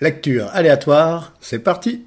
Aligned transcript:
Lecture 0.00 0.48
aléatoire, 0.52 1.32
c'est 1.40 1.58
parti 1.58 2.06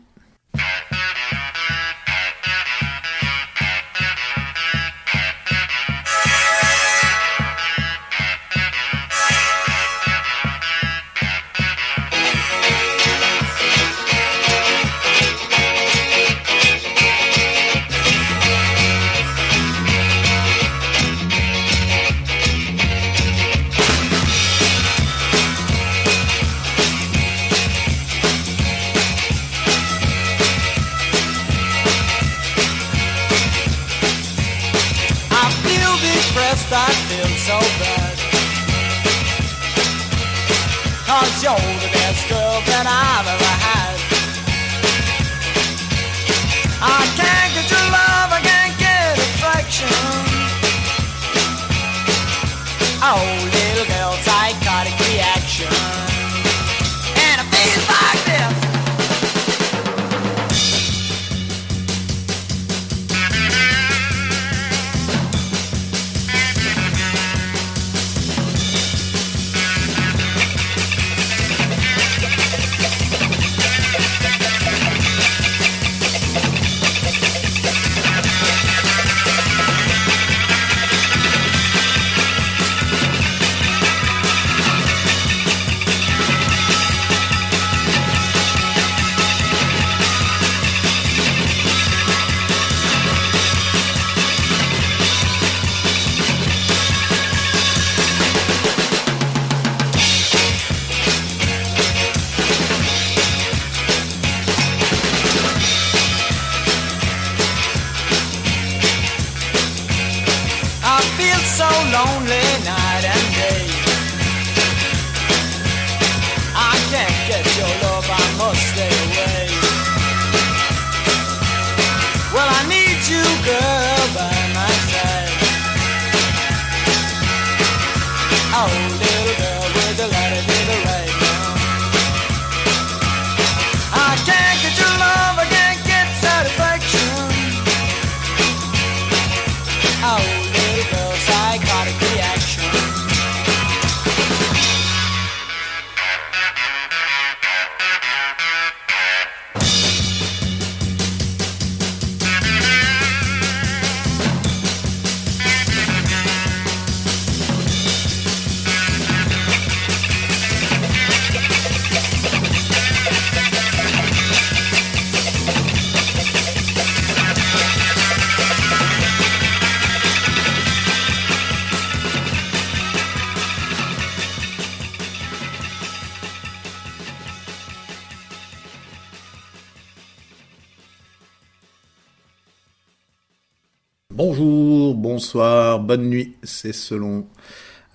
Bonjour, 184.13 184.93
bonsoir, 184.93 185.79
bonne 185.79 186.09
nuit, 186.09 186.35
c'est 186.43 186.73
selon. 186.73 187.25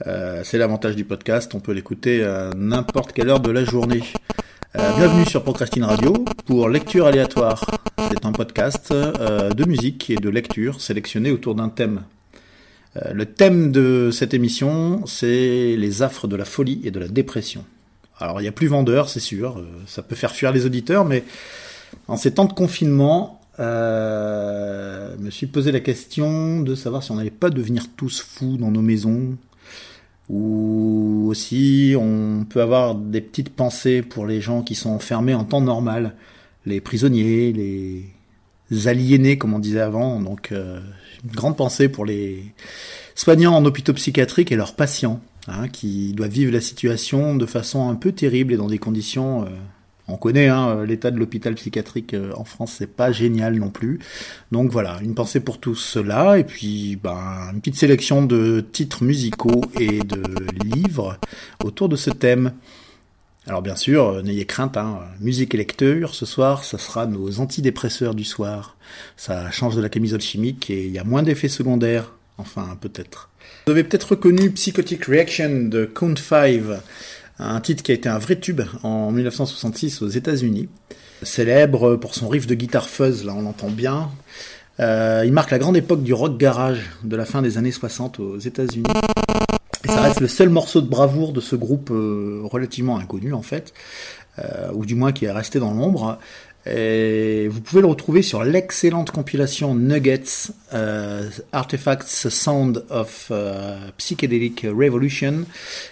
Euh, 0.06 0.40
c'est 0.44 0.56
l'avantage 0.56 0.96
du 0.96 1.04
podcast, 1.04 1.54
on 1.54 1.60
peut 1.60 1.72
l'écouter 1.72 2.24
à 2.24 2.52
n'importe 2.56 3.12
quelle 3.12 3.28
heure 3.28 3.40
de 3.40 3.50
la 3.50 3.64
journée. 3.64 4.02
Euh, 4.78 4.96
bienvenue 4.96 5.26
sur 5.26 5.42
Procrastine 5.42 5.84
Radio 5.84 6.14
pour 6.46 6.70
Lecture 6.70 7.06
aléatoire. 7.06 7.66
C'est 8.10 8.24
un 8.24 8.32
podcast 8.32 8.92
euh, 8.92 9.50
de 9.50 9.64
musique 9.66 10.08
et 10.08 10.16
de 10.16 10.30
lecture 10.30 10.80
sélectionné 10.80 11.30
autour 11.30 11.54
d'un 11.54 11.68
thème. 11.68 12.02
Le 13.12 13.26
thème 13.26 13.70
de 13.70 14.08
cette 14.10 14.32
émission, 14.32 15.04
c'est 15.04 15.76
les 15.76 16.00
affres 16.00 16.28
de 16.28 16.36
la 16.36 16.46
folie 16.46 16.80
et 16.82 16.90
de 16.90 16.98
la 16.98 17.08
dépression. 17.08 17.62
Alors 18.18 18.40
il 18.40 18.44
n'y 18.44 18.48
a 18.48 18.52
plus 18.52 18.68
vendeur, 18.68 19.10
c'est 19.10 19.20
sûr, 19.20 19.62
ça 19.86 20.00
peut 20.00 20.16
faire 20.16 20.32
fuir 20.32 20.50
les 20.50 20.64
auditeurs, 20.64 21.04
mais 21.04 21.24
en 22.08 22.16
ces 22.16 22.32
temps 22.32 22.46
de 22.46 22.54
confinement, 22.54 23.35
euh, 23.58 25.16
me 25.18 25.30
suis 25.30 25.46
posé 25.46 25.72
la 25.72 25.80
question 25.80 26.60
de 26.60 26.74
savoir 26.74 27.02
si 27.02 27.10
on 27.10 27.16
n'allait 27.16 27.30
pas 27.30 27.50
devenir 27.50 27.84
tous 27.96 28.20
fous 28.20 28.56
dans 28.58 28.70
nos 28.70 28.82
maisons, 28.82 29.36
ou 30.28 31.26
aussi 31.30 31.94
on 31.98 32.44
peut 32.48 32.60
avoir 32.60 32.94
des 32.94 33.20
petites 33.20 33.50
pensées 33.50 34.02
pour 34.02 34.26
les 34.26 34.40
gens 34.40 34.62
qui 34.62 34.74
sont 34.74 34.90
enfermés 34.90 35.34
en 35.34 35.44
temps 35.44 35.60
normal, 35.60 36.14
les 36.66 36.80
prisonniers, 36.80 37.52
les 37.52 38.88
aliénés 38.88 39.38
comme 39.38 39.54
on 39.54 39.58
disait 39.58 39.80
avant, 39.80 40.20
donc 40.20 40.52
euh, 40.52 40.80
une 41.24 41.30
grande 41.30 41.56
pensée 41.56 41.88
pour 41.88 42.04
les 42.04 42.52
soignants 43.14 43.54
en 43.54 43.64
hôpitaux 43.64 43.94
psychiatriques 43.94 44.52
et 44.52 44.56
leurs 44.56 44.74
patients, 44.74 45.20
hein, 45.48 45.68
qui 45.68 46.12
doivent 46.12 46.30
vivre 46.30 46.52
la 46.52 46.60
situation 46.60 47.36
de 47.36 47.46
façon 47.46 47.88
un 47.88 47.94
peu 47.94 48.12
terrible 48.12 48.52
et 48.52 48.56
dans 48.56 48.68
des 48.68 48.78
conditions 48.78 49.44
euh, 49.44 49.48
on 50.08 50.16
connaît 50.16 50.48
hein, 50.48 50.84
l'état 50.84 51.10
de 51.10 51.18
l'hôpital 51.18 51.54
psychiatrique 51.54 52.14
euh, 52.14 52.32
en 52.36 52.44
France, 52.44 52.76
c'est 52.78 52.86
pas 52.86 53.10
génial 53.10 53.56
non 53.56 53.70
plus. 53.70 53.98
Donc 54.52 54.70
voilà, 54.70 54.98
une 55.02 55.14
pensée 55.14 55.40
pour 55.40 55.58
tout 55.58 55.74
cela 55.74 56.38
et 56.38 56.44
puis 56.44 56.96
ben, 57.02 57.50
une 57.52 57.60
petite 57.60 57.76
sélection 57.76 58.24
de 58.24 58.64
titres 58.72 59.02
musicaux 59.02 59.62
et 59.80 59.98
de 60.00 60.22
livres 60.64 61.18
autour 61.64 61.88
de 61.88 61.96
ce 61.96 62.10
thème. 62.10 62.52
Alors 63.48 63.62
bien 63.62 63.76
sûr, 63.76 64.08
euh, 64.08 64.22
n'ayez 64.22 64.46
crainte, 64.46 64.76
hein, 64.76 65.00
musique 65.20 65.54
et 65.54 65.58
lecture, 65.58 66.14
ce 66.14 66.26
soir, 66.26 66.64
ça 66.64 66.78
sera 66.78 67.06
nos 67.06 67.40
antidépresseurs 67.40 68.14
du 68.14 68.24
soir. 68.24 68.76
Ça 69.16 69.50
change 69.50 69.74
de 69.74 69.82
la 69.82 69.88
camisole 69.88 70.20
chimique 70.20 70.70
et 70.70 70.86
il 70.86 70.92
y 70.92 70.98
a 70.98 71.04
moins 71.04 71.22
d'effets 71.24 71.48
secondaires, 71.48 72.12
enfin 72.38 72.78
peut-être. 72.80 73.28
Vous 73.66 73.72
avez 73.72 73.84
peut-être 73.84 74.10
reconnu 74.10 74.50
Psychotic 74.50 75.04
Reaction 75.06 75.68
de 75.68 75.84
Count 75.84 76.14
5 76.16 76.62
un 77.38 77.60
titre 77.60 77.82
qui 77.82 77.92
a 77.92 77.94
été 77.94 78.08
un 78.08 78.18
vrai 78.18 78.36
tube 78.36 78.62
en 78.82 79.10
1966 79.10 80.02
aux 80.02 80.08
États-Unis, 80.08 80.68
célèbre 81.22 81.96
pour 81.96 82.14
son 82.14 82.28
riff 82.28 82.46
de 82.46 82.54
guitare 82.54 82.88
fuzz, 82.88 83.24
là 83.24 83.34
on 83.36 83.42
l'entend 83.42 83.68
bien. 83.68 84.10
Euh, 84.80 85.22
il 85.24 85.32
marque 85.32 85.50
la 85.50 85.58
grande 85.58 85.76
époque 85.76 86.02
du 86.02 86.12
rock 86.12 86.36
garage 86.36 86.90
de 87.02 87.16
la 87.16 87.24
fin 87.24 87.42
des 87.42 87.58
années 87.58 87.72
60 87.72 88.20
aux 88.20 88.38
États-Unis. 88.38 88.84
Et 89.84 89.88
ça 89.88 90.00
reste 90.00 90.20
le 90.20 90.28
seul 90.28 90.48
morceau 90.48 90.80
de 90.80 90.88
bravoure 90.88 91.32
de 91.32 91.40
ce 91.40 91.54
groupe 91.54 91.90
euh, 91.92 92.40
relativement 92.44 92.98
inconnu 92.98 93.32
en 93.32 93.42
fait, 93.42 93.72
euh, 94.38 94.70
ou 94.74 94.84
du 94.84 94.94
moins 94.94 95.12
qui 95.12 95.26
est 95.26 95.30
resté 95.30 95.60
dans 95.60 95.72
l'ombre. 95.72 96.18
Et 96.68 97.48
vous 97.48 97.60
pouvez 97.60 97.80
le 97.80 97.86
retrouver 97.86 98.22
sur 98.22 98.42
l'excellente 98.42 99.10
compilation 99.10 99.74
Nuggets, 99.74 100.50
euh, 100.72 101.30
Artifacts 101.52 102.28
Sound 102.28 102.84
of 102.90 103.28
euh, 103.30 103.78
Psychedelic 103.98 104.62
Revolution, 104.62 105.44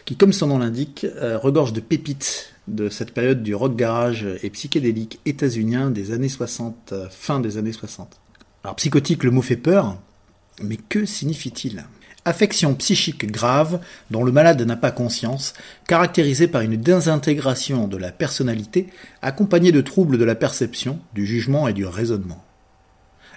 qui, 0.04 0.16
comme 0.16 0.32
son 0.32 0.48
nom 0.48 0.58
l'indique, 0.58 1.06
euh, 1.16 1.38
regorge 1.38 1.72
de 1.72 1.80
pépites 1.80 2.54
de 2.66 2.88
cette 2.88 3.12
période 3.12 3.42
du 3.42 3.54
rock 3.54 3.76
garage 3.76 4.26
et 4.42 4.50
psychédélique 4.50 5.20
états-unien 5.26 5.90
des 5.90 6.12
années 6.12 6.28
60, 6.28 6.92
euh, 6.92 7.08
fin 7.10 7.40
des 7.40 7.56
années 7.56 7.72
60. 7.72 8.18
Alors 8.64 8.76
psychotique, 8.76 9.24
le 9.24 9.30
mot 9.30 9.42
fait 9.42 9.56
peur, 9.56 9.98
mais 10.62 10.76
que 10.76 11.04
signifie-t-il? 11.04 11.84
Affection 12.26 12.74
psychique 12.74 13.30
grave 13.30 13.80
dont 14.10 14.24
le 14.24 14.32
malade 14.32 14.62
n'a 14.62 14.76
pas 14.76 14.90
conscience, 14.90 15.52
caractérisée 15.86 16.48
par 16.48 16.62
une 16.62 16.76
désintégration 16.76 17.86
de 17.86 17.98
la 17.98 18.12
personnalité, 18.12 18.88
accompagnée 19.20 19.72
de 19.72 19.82
troubles 19.82 20.16
de 20.16 20.24
la 20.24 20.34
perception, 20.34 21.00
du 21.12 21.26
jugement 21.26 21.68
et 21.68 21.74
du 21.74 21.84
raisonnement. 21.84 22.42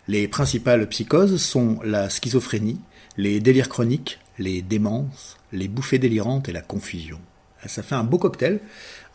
Les 0.08 0.30
principales 0.30 0.88
psychoses 0.88 1.42
sont 1.42 1.80
la 1.84 2.10
schizophrénie, 2.10 2.80
les 3.18 3.42
délires 3.42 3.68
chroniques, 3.68 4.20
les 4.40 4.62
démences, 4.62 5.36
les 5.52 5.68
bouffées 5.68 6.00
délirantes 6.00 6.48
et 6.48 6.54
la 6.54 6.62
confusion. 6.62 7.20
Ça 7.66 7.84
fait 7.84 7.96
un 7.96 8.06
beau 8.06 8.18
cocktail, 8.18 8.62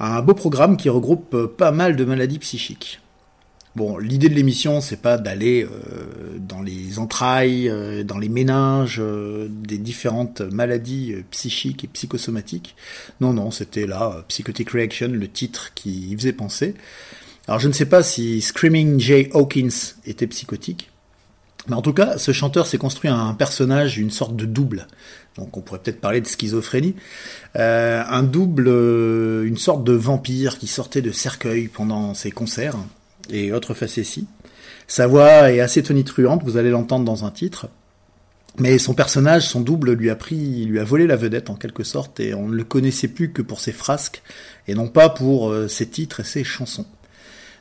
un 0.00 0.20
beau 0.20 0.34
programme 0.34 0.76
qui 0.76 0.90
regroupe 0.90 1.46
pas 1.46 1.72
mal 1.72 1.96
de 1.96 2.04
maladies 2.04 2.40
psychiques. 2.40 3.00
Bon, 3.74 3.96
l'idée 3.96 4.28
de 4.28 4.34
l'émission, 4.34 4.82
c'est 4.82 5.00
pas 5.00 5.16
d'aller 5.16 5.64
euh, 5.64 6.38
dans 6.38 6.60
les 6.60 6.98
entrailles, 6.98 7.70
euh, 7.70 8.04
dans 8.04 8.18
les 8.18 8.28
méninges 8.28 8.98
euh, 9.00 9.48
des 9.48 9.78
différentes 9.78 10.42
maladies 10.42 11.14
psychiques 11.30 11.84
et 11.84 11.86
psychosomatiques. 11.86 12.76
Non, 13.22 13.32
non, 13.32 13.50
c'était 13.50 13.86
là, 13.86 14.24
Psychotic 14.28 14.70
Reaction, 14.70 15.08
le 15.08 15.26
titre 15.26 15.72
qui 15.74 16.10
y 16.10 16.16
faisait 16.16 16.34
penser. 16.34 16.74
Alors, 17.48 17.60
je 17.60 17.68
ne 17.68 17.72
sais 17.72 17.86
pas 17.86 18.02
si 18.02 18.42
Screaming 18.42 19.00
Jay 19.00 19.30
Hawkins 19.32 19.94
était 20.04 20.26
psychotique, 20.26 20.90
mais 21.66 21.74
en 21.74 21.82
tout 21.82 21.94
cas, 21.94 22.18
ce 22.18 22.32
chanteur 22.32 22.66
s'est 22.66 22.78
construit 22.78 23.08
un 23.08 23.32
personnage, 23.32 23.96
une 23.96 24.10
sorte 24.10 24.36
de 24.36 24.44
double. 24.44 24.86
Donc, 25.38 25.56
on 25.56 25.62
pourrait 25.62 25.78
peut-être 25.78 26.00
parler 26.00 26.20
de 26.20 26.26
schizophrénie. 26.26 26.94
Un 27.54 28.22
double, 28.22 28.68
une 28.68 29.56
sorte 29.56 29.82
de 29.82 29.92
vampire 29.92 30.58
qui 30.58 30.66
sortait 30.66 31.02
de 31.02 31.10
cercueil 31.10 31.68
pendant 31.68 32.12
ses 32.12 32.30
concerts 32.30 32.76
et 33.30 33.52
autres 33.52 33.74
facéties. 33.74 34.26
Sa 34.86 35.06
voix 35.06 35.52
est 35.52 35.60
assez 35.60 35.82
tonitruante, 35.82 36.42
vous 36.44 36.56
allez 36.56 36.70
l'entendre 36.70 37.04
dans 37.04 37.24
un 37.24 37.30
titre. 37.30 37.68
Mais 38.58 38.78
son 38.78 38.92
personnage, 38.92 39.48
son 39.48 39.60
double, 39.60 39.92
lui 39.92 40.10
a 40.10 40.16
pris, 40.16 40.66
lui 40.66 40.78
a 40.78 40.84
volé 40.84 41.06
la 41.06 41.16
vedette 41.16 41.48
en 41.48 41.54
quelque 41.54 41.84
sorte, 41.84 42.20
et 42.20 42.34
on 42.34 42.48
ne 42.48 42.54
le 42.54 42.64
connaissait 42.64 43.08
plus 43.08 43.32
que 43.32 43.40
pour 43.40 43.60
ses 43.60 43.72
frasques, 43.72 44.22
et 44.68 44.74
non 44.74 44.88
pas 44.88 45.08
pour 45.08 45.48
euh, 45.48 45.68
ses 45.68 45.86
titres 45.88 46.20
et 46.20 46.24
ses 46.24 46.44
chansons. 46.44 46.84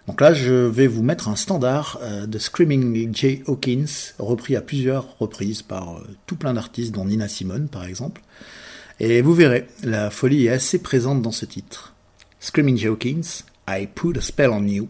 Donc 0.07 0.19
là, 0.19 0.33
je 0.33 0.51
vais 0.51 0.87
vous 0.87 1.03
mettre 1.03 1.29
un 1.29 1.37
standard 1.37 1.99
euh, 2.01 2.25
de 2.25 2.37
Screaming 2.37 3.15
Jay 3.15 3.43
Hawkins, 3.47 3.85
repris 4.19 4.57
à 4.57 4.61
plusieurs 4.61 5.17
reprises 5.19 5.61
par 5.61 5.97
euh, 5.97 6.07
tout 6.25 6.35
plein 6.35 6.53
d'artistes, 6.53 6.91
dont 6.91 7.05
Nina 7.05 7.29
Simone 7.29 7.69
par 7.69 7.85
exemple. 7.85 8.21
Et 8.99 9.21
vous 9.21 9.33
verrez, 9.33 9.67
la 9.83 10.09
folie 10.09 10.47
est 10.47 10.49
assez 10.49 10.79
présente 10.79 11.21
dans 11.21 11.31
ce 11.31 11.45
titre. 11.45 11.93
Screaming 12.39 12.77
Jay 12.77 12.89
Hawkins, 12.89 13.43
I 13.69 13.87
put 13.87 14.17
a 14.17 14.21
spell 14.21 14.49
on 14.49 14.67
you. 14.67 14.89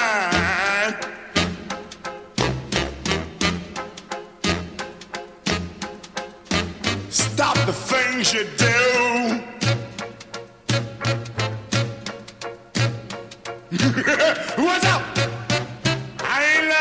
things 8.23 8.33
you 8.33 8.43
do. 8.57 8.67
What's 14.63 14.85
up? 14.85 15.01
I 16.23 16.43
ain't 16.55 16.71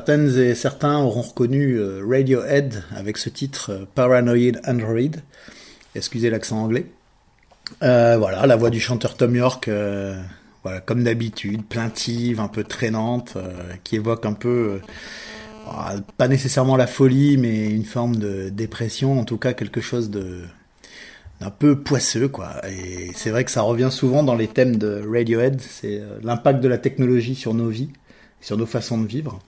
Certaines 0.00 0.38
et 0.38 0.54
certains 0.54 0.96
auront 0.96 1.20
reconnu 1.20 1.74
euh, 1.74 2.02
Radiohead 2.08 2.84
avec 2.96 3.18
ce 3.18 3.28
titre 3.28 3.70
euh, 3.70 3.84
Paranoid 3.94 4.58
Android. 4.66 5.20
Excusez 5.94 6.30
l'accent 6.30 6.56
anglais. 6.56 6.86
Euh, 7.82 8.16
voilà, 8.16 8.46
la 8.46 8.56
voix 8.56 8.70
du 8.70 8.80
chanteur 8.80 9.14
Tom 9.14 9.36
York, 9.36 9.68
voilà, 10.62 10.80
comme 10.80 11.04
d'habitude, 11.04 11.66
plaintive, 11.66 12.40
un 12.40 12.48
peu 12.48 12.64
traînante, 12.64 13.36
qui 13.84 13.96
évoque 13.96 14.24
un 14.24 14.32
peu, 14.32 14.80
ah, 15.68 15.96
pas 16.16 16.28
nécessairement 16.28 16.78
la 16.78 16.86
folie, 16.86 17.36
mais 17.36 17.68
une 17.68 17.84
forme 17.84 18.16
de 18.16 18.48
dépression, 18.48 19.20
en 19.20 19.24
tout 19.24 19.36
cas 19.36 19.52
quelque 19.52 19.82
chose 19.82 20.08
de 20.08 20.44
d'un 21.40 21.50
peu 21.50 21.78
poisseux, 21.78 22.28
quoi. 22.28 22.54
Et 22.70 23.10
c'est 23.14 23.28
vrai 23.28 23.44
que 23.44 23.50
ça 23.50 23.60
revient 23.60 23.90
souvent 23.90 24.22
dans 24.22 24.34
les 24.34 24.48
thèmes 24.48 24.76
de 24.76 25.04
Radiohead, 25.06 25.60
c'est 25.60 26.00
l'impact 26.22 26.60
de 26.62 26.68
la 26.68 26.78
technologie 26.78 27.34
sur 27.34 27.52
nos 27.52 27.68
vies, 27.68 27.90
sur 28.40 28.56
nos 28.56 28.66
façons 28.66 28.96
de 28.96 29.06
vivre. 29.06 29.40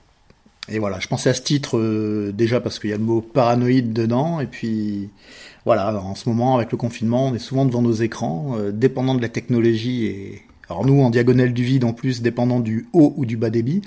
Et 0.69 0.79
voilà, 0.79 0.99
je 0.99 1.07
pensais 1.07 1.29
à 1.29 1.33
ce 1.33 1.41
titre 1.41 1.77
euh, 1.77 2.31
déjà 2.31 2.61
parce 2.61 2.79
qu'il 2.79 2.89
y 2.89 2.93
a 2.93 2.97
le 2.97 3.03
mot 3.03 3.21
paranoïde 3.21 3.91
dedans, 3.91 4.39
et 4.39 4.47
puis 4.47 5.09
voilà, 5.65 5.93
en 6.01 6.15
ce 6.15 6.29
moment 6.29 6.55
avec 6.55 6.71
le 6.71 6.77
confinement, 6.77 7.27
on 7.27 7.35
est 7.35 7.39
souvent 7.39 7.65
devant 7.65 7.81
nos 7.81 7.93
écrans, 7.93 8.55
euh, 8.57 8.71
dépendant 8.71 9.15
de 9.15 9.21
la 9.21 9.29
technologie 9.29 10.05
et 10.05 10.41
alors 10.69 10.85
nous 10.85 11.01
en 11.01 11.09
diagonale 11.09 11.51
du 11.53 11.63
vide 11.63 11.83
en 11.83 11.91
plus, 11.91 12.21
dépendant 12.21 12.61
du 12.61 12.87
haut 12.93 13.13
ou 13.17 13.25
du 13.25 13.35
bas 13.35 13.49
débit. 13.49 13.81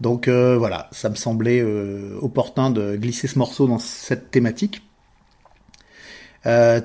Donc 0.00 0.28
euh, 0.28 0.56
voilà, 0.56 0.88
ça 0.90 1.10
me 1.10 1.14
semblait 1.14 1.62
opportun 2.20 2.70
de 2.70 2.96
glisser 2.96 3.28
ce 3.28 3.38
morceau 3.38 3.66
dans 3.66 3.78
cette 3.78 4.30
thématique. 4.30 4.82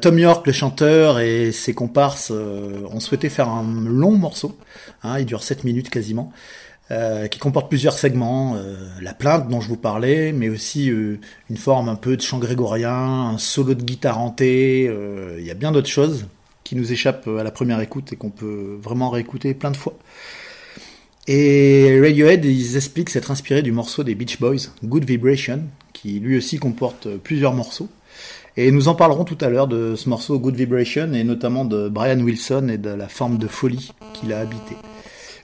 Tom 0.02 0.18
York, 0.18 0.48
le 0.48 0.54
chanteur, 0.54 1.20
et 1.20 1.52
ses 1.52 1.76
comparses 1.76 2.32
ont 2.32 3.00
souhaité 3.00 3.30
faire 3.30 3.48
un 3.48 3.64
long 3.86 4.18
morceau, 4.18 4.58
hein, 5.04 5.20
il 5.20 5.26
dure 5.28 5.44
7 5.44 5.66
minutes 5.66 5.92
quasiment, 5.92 6.34
euh, 6.90 7.28
qui 7.28 7.40
comporte 7.40 7.70
plusieurs 7.70 7.98
segments, 7.98 8.56
euh, 8.58 8.76
la 9.02 9.14
plainte 9.14 9.48
dont 9.48 9.62
je 9.62 9.70
vous 9.70 9.78
parlais, 9.78 10.34
mais 10.34 10.50
aussi 10.50 10.90
euh, 10.90 11.20
une 11.50 11.56
forme 11.56 11.88
un 11.88 11.96
peu 11.96 12.18
de 12.18 12.22
chant 12.22 12.38
grégorien, 12.38 12.94
un 12.94 13.38
solo 13.38 13.76
de 13.76 13.84
guitare 13.84 14.20
hanté, 14.20 14.92
il 15.38 15.46
y 15.46 15.52
a 15.52 15.54
bien 15.54 15.72
d'autres 15.72 15.88
choses 15.88 16.26
qui 16.66 16.76
nous 16.76 16.92
échappent 16.92 17.28
à 17.28 17.44
la 17.44 17.52
première 17.52 17.80
écoute 17.80 18.12
et 18.12 18.16
qu'on 18.18 18.30
peut 18.30 18.78
vraiment 18.82 19.10
réécouter 19.10 19.54
plein 19.54 19.72
de 19.72 19.78
fois. 19.78 19.98
Et 21.28 22.00
Radiohead, 22.02 22.44
ils 22.44 22.76
expliquent 22.76 23.10
s'être 23.10 23.32
inspiré 23.32 23.62
du 23.62 23.72
morceau 23.72 24.04
des 24.04 24.16
Beach 24.16 24.40
Boys, 24.40 24.72
Good 24.84 25.06
Vibration, 25.06 25.64
qui 25.94 26.20
lui 26.20 26.38
aussi 26.38 26.58
comporte 26.58 27.08
plusieurs 27.18 27.54
morceaux. 27.54 27.90
Et 28.58 28.70
nous 28.72 28.90
en 28.90 28.96
parlerons 28.96 29.24
tout 29.24 29.38
à 29.40 29.50
l'heure 29.50 29.68
de 29.68 29.96
ce 29.96 30.10
morceau 30.10 30.38
Good 30.40 30.56
Vibration 30.56 31.14
et 31.14 31.24
notamment 31.24 31.64
de 31.64 31.88
Brian 31.88 32.20
Wilson 32.20 32.68
et 32.68 32.78
de 32.78 32.90
la 32.90 33.08
forme 33.08 33.38
de 33.38 33.48
folie 33.48 33.94
qu'il 34.14 34.34
a 34.34 34.40
habité. 34.40 34.76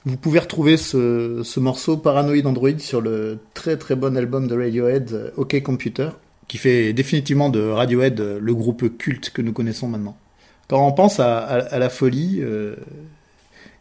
Vous 0.07 0.15
pouvez 0.15 0.39
retrouver 0.39 0.77
ce, 0.77 1.41
ce 1.43 1.59
morceau 1.59 1.97
Paranoid 1.97 2.45
Android 2.45 2.79
sur 2.79 3.01
le 3.01 3.39
très 3.53 3.75
très 3.75 3.97
bon 3.97 4.15
album 4.15 4.47
de 4.47 4.55
Radiohead 4.55 5.11
euh, 5.11 5.31
OK 5.35 5.61
Computer, 5.61 6.11
qui 6.47 6.57
fait 6.57 6.93
définitivement 6.93 7.49
de 7.49 7.59
Radiohead 7.59 8.17
euh, 8.21 8.39
le 8.41 8.55
groupe 8.55 8.97
culte 8.97 9.31
que 9.31 9.41
nous 9.41 9.51
connaissons 9.51 9.89
maintenant. 9.89 10.15
Quand 10.69 10.87
on 10.87 10.93
pense 10.93 11.19
à, 11.19 11.77
la 11.77 11.89
folie, 11.89 12.37
euh, 12.39 12.77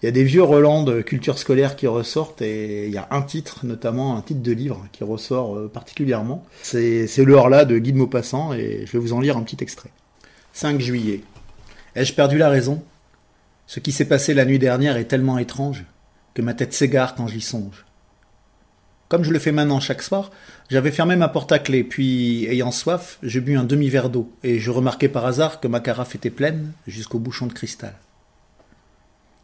il 0.02 0.06
y 0.06 0.08
a 0.08 0.10
des 0.10 0.24
vieux 0.24 0.42
relents 0.42 0.82
de 0.82 1.00
culture 1.00 1.38
scolaire 1.38 1.76
qui 1.76 1.86
ressortent 1.86 2.42
et 2.42 2.88
il 2.88 2.92
y 2.92 2.98
a 2.98 3.06
un 3.12 3.22
titre, 3.22 3.60
notamment 3.64 4.16
un 4.16 4.20
titre 4.20 4.42
de 4.42 4.52
livre 4.52 4.84
qui 4.90 5.04
ressort 5.04 5.70
particulièrement. 5.70 6.44
C'est 6.62 7.06
le 7.18 7.34
hors-là 7.34 7.64
de 7.64 7.78
Guy 7.78 7.92
de 7.92 7.98
Maupassant 7.98 8.52
et 8.52 8.82
je 8.84 8.92
vais 8.92 8.98
vous 8.98 9.12
en 9.12 9.20
lire 9.20 9.36
un 9.36 9.42
petit 9.42 9.62
extrait. 9.62 9.90
5 10.54 10.80
juillet. 10.80 11.20
Ai-je 11.94 12.14
perdu 12.14 12.36
la 12.36 12.48
raison? 12.48 12.82
Ce 13.68 13.78
qui 13.78 13.92
s'est 13.92 14.06
passé 14.06 14.34
la 14.34 14.44
nuit 14.44 14.58
dernière 14.58 14.96
est 14.96 15.04
tellement 15.04 15.38
étrange 15.38 15.84
que 16.36 16.42
ma 16.42 16.52
tête 16.52 16.74
s'égare 16.74 17.14
quand 17.14 17.26
j'y 17.26 17.40
songe. 17.40 17.86
Comme 19.08 19.24
je 19.24 19.32
le 19.32 19.38
fais 19.38 19.52
maintenant 19.52 19.80
chaque 19.80 20.02
soir, 20.02 20.30
j'avais 20.68 20.90
fermé 20.90 21.16
ma 21.16 21.28
porte 21.28 21.50
à 21.50 21.58
clé, 21.58 21.82
puis, 21.82 22.44
ayant 22.44 22.72
soif, 22.72 23.18
je 23.22 23.40
bus 23.40 23.56
un 23.56 23.64
demi-verre 23.64 24.10
d'eau, 24.10 24.30
et 24.44 24.58
je 24.58 24.70
remarquai 24.70 25.08
par 25.08 25.24
hasard 25.24 25.60
que 25.60 25.68
ma 25.68 25.80
carafe 25.80 26.14
était 26.14 26.28
pleine 26.28 26.72
jusqu'au 26.86 27.18
bouchon 27.18 27.46
de 27.46 27.54
cristal. 27.54 27.94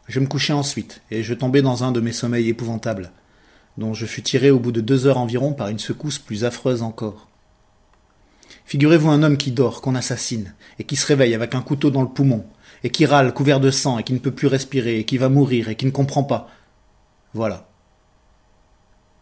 Je 0.07 0.21
me 0.21 0.27
couchai 0.27 0.53
ensuite, 0.53 1.01
et 1.11 1.23
je 1.23 1.33
tombai 1.33 1.63
dans 1.63 1.83
un 1.83 1.93
de 1.93 2.01
mes 2.01 2.13
sommeils 2.13 2.51
épouvantables, 2.51 3.11
dont 3.79 3.95
je 3.95 4.05
fus 4.05 4.23
tiré 4.23 4.51
au 4.51 4.59
bout 4.59 4.73
de 4.73 4.83
deux 4.83 5.07
heures 5.07 5.17
environ 5.17 5.55
par 5.55 5.69
une 5.69 5.79
secousse 5.79 6.19
plus 6.19 6.45
affreuse 6.45 6.83
encore. 6.83 7.29
Figurez-vous 8.67 9.09
un 9.09 9.23
homme 9.23 9.39
qui 9.39 9.53
dort, 9.53 9.81
qu'on 9.81 9.95
assassine, 9.95 10.53
et 10.79 10.85
qui 10.85 10.97
se 10.97 11.07
réveille 11.07 11.35
avec 11.35 11.55
un 11.55 11.63
couteau 11.63 11.91
dans 11.91 12.03
le 12.03 12.09
poumon, 12.09 12.45
et 12.85 12.91
qui 12.91 13.07
râle 13.07 13.33
couvert 13.33 13.61
de 13.61 13.71
sang, 13.71 13.99
et 13.99 14.03
qui 14.03 14.13
ne 14.13 14.19
peut 14.19 14.31
plus 14.31 14.49
respirer, 14.49 14.99
et 14.99 15.05
qui 15.05 15.17
va 15.17 15.31
mourir, 15.31 15.71
et 15.71 15.77
qui 15.77 15.87
ne 15.87 15.91
comprend 15.91 16.25
pas. 16.25 16.51
Voilà. 17.35 17.69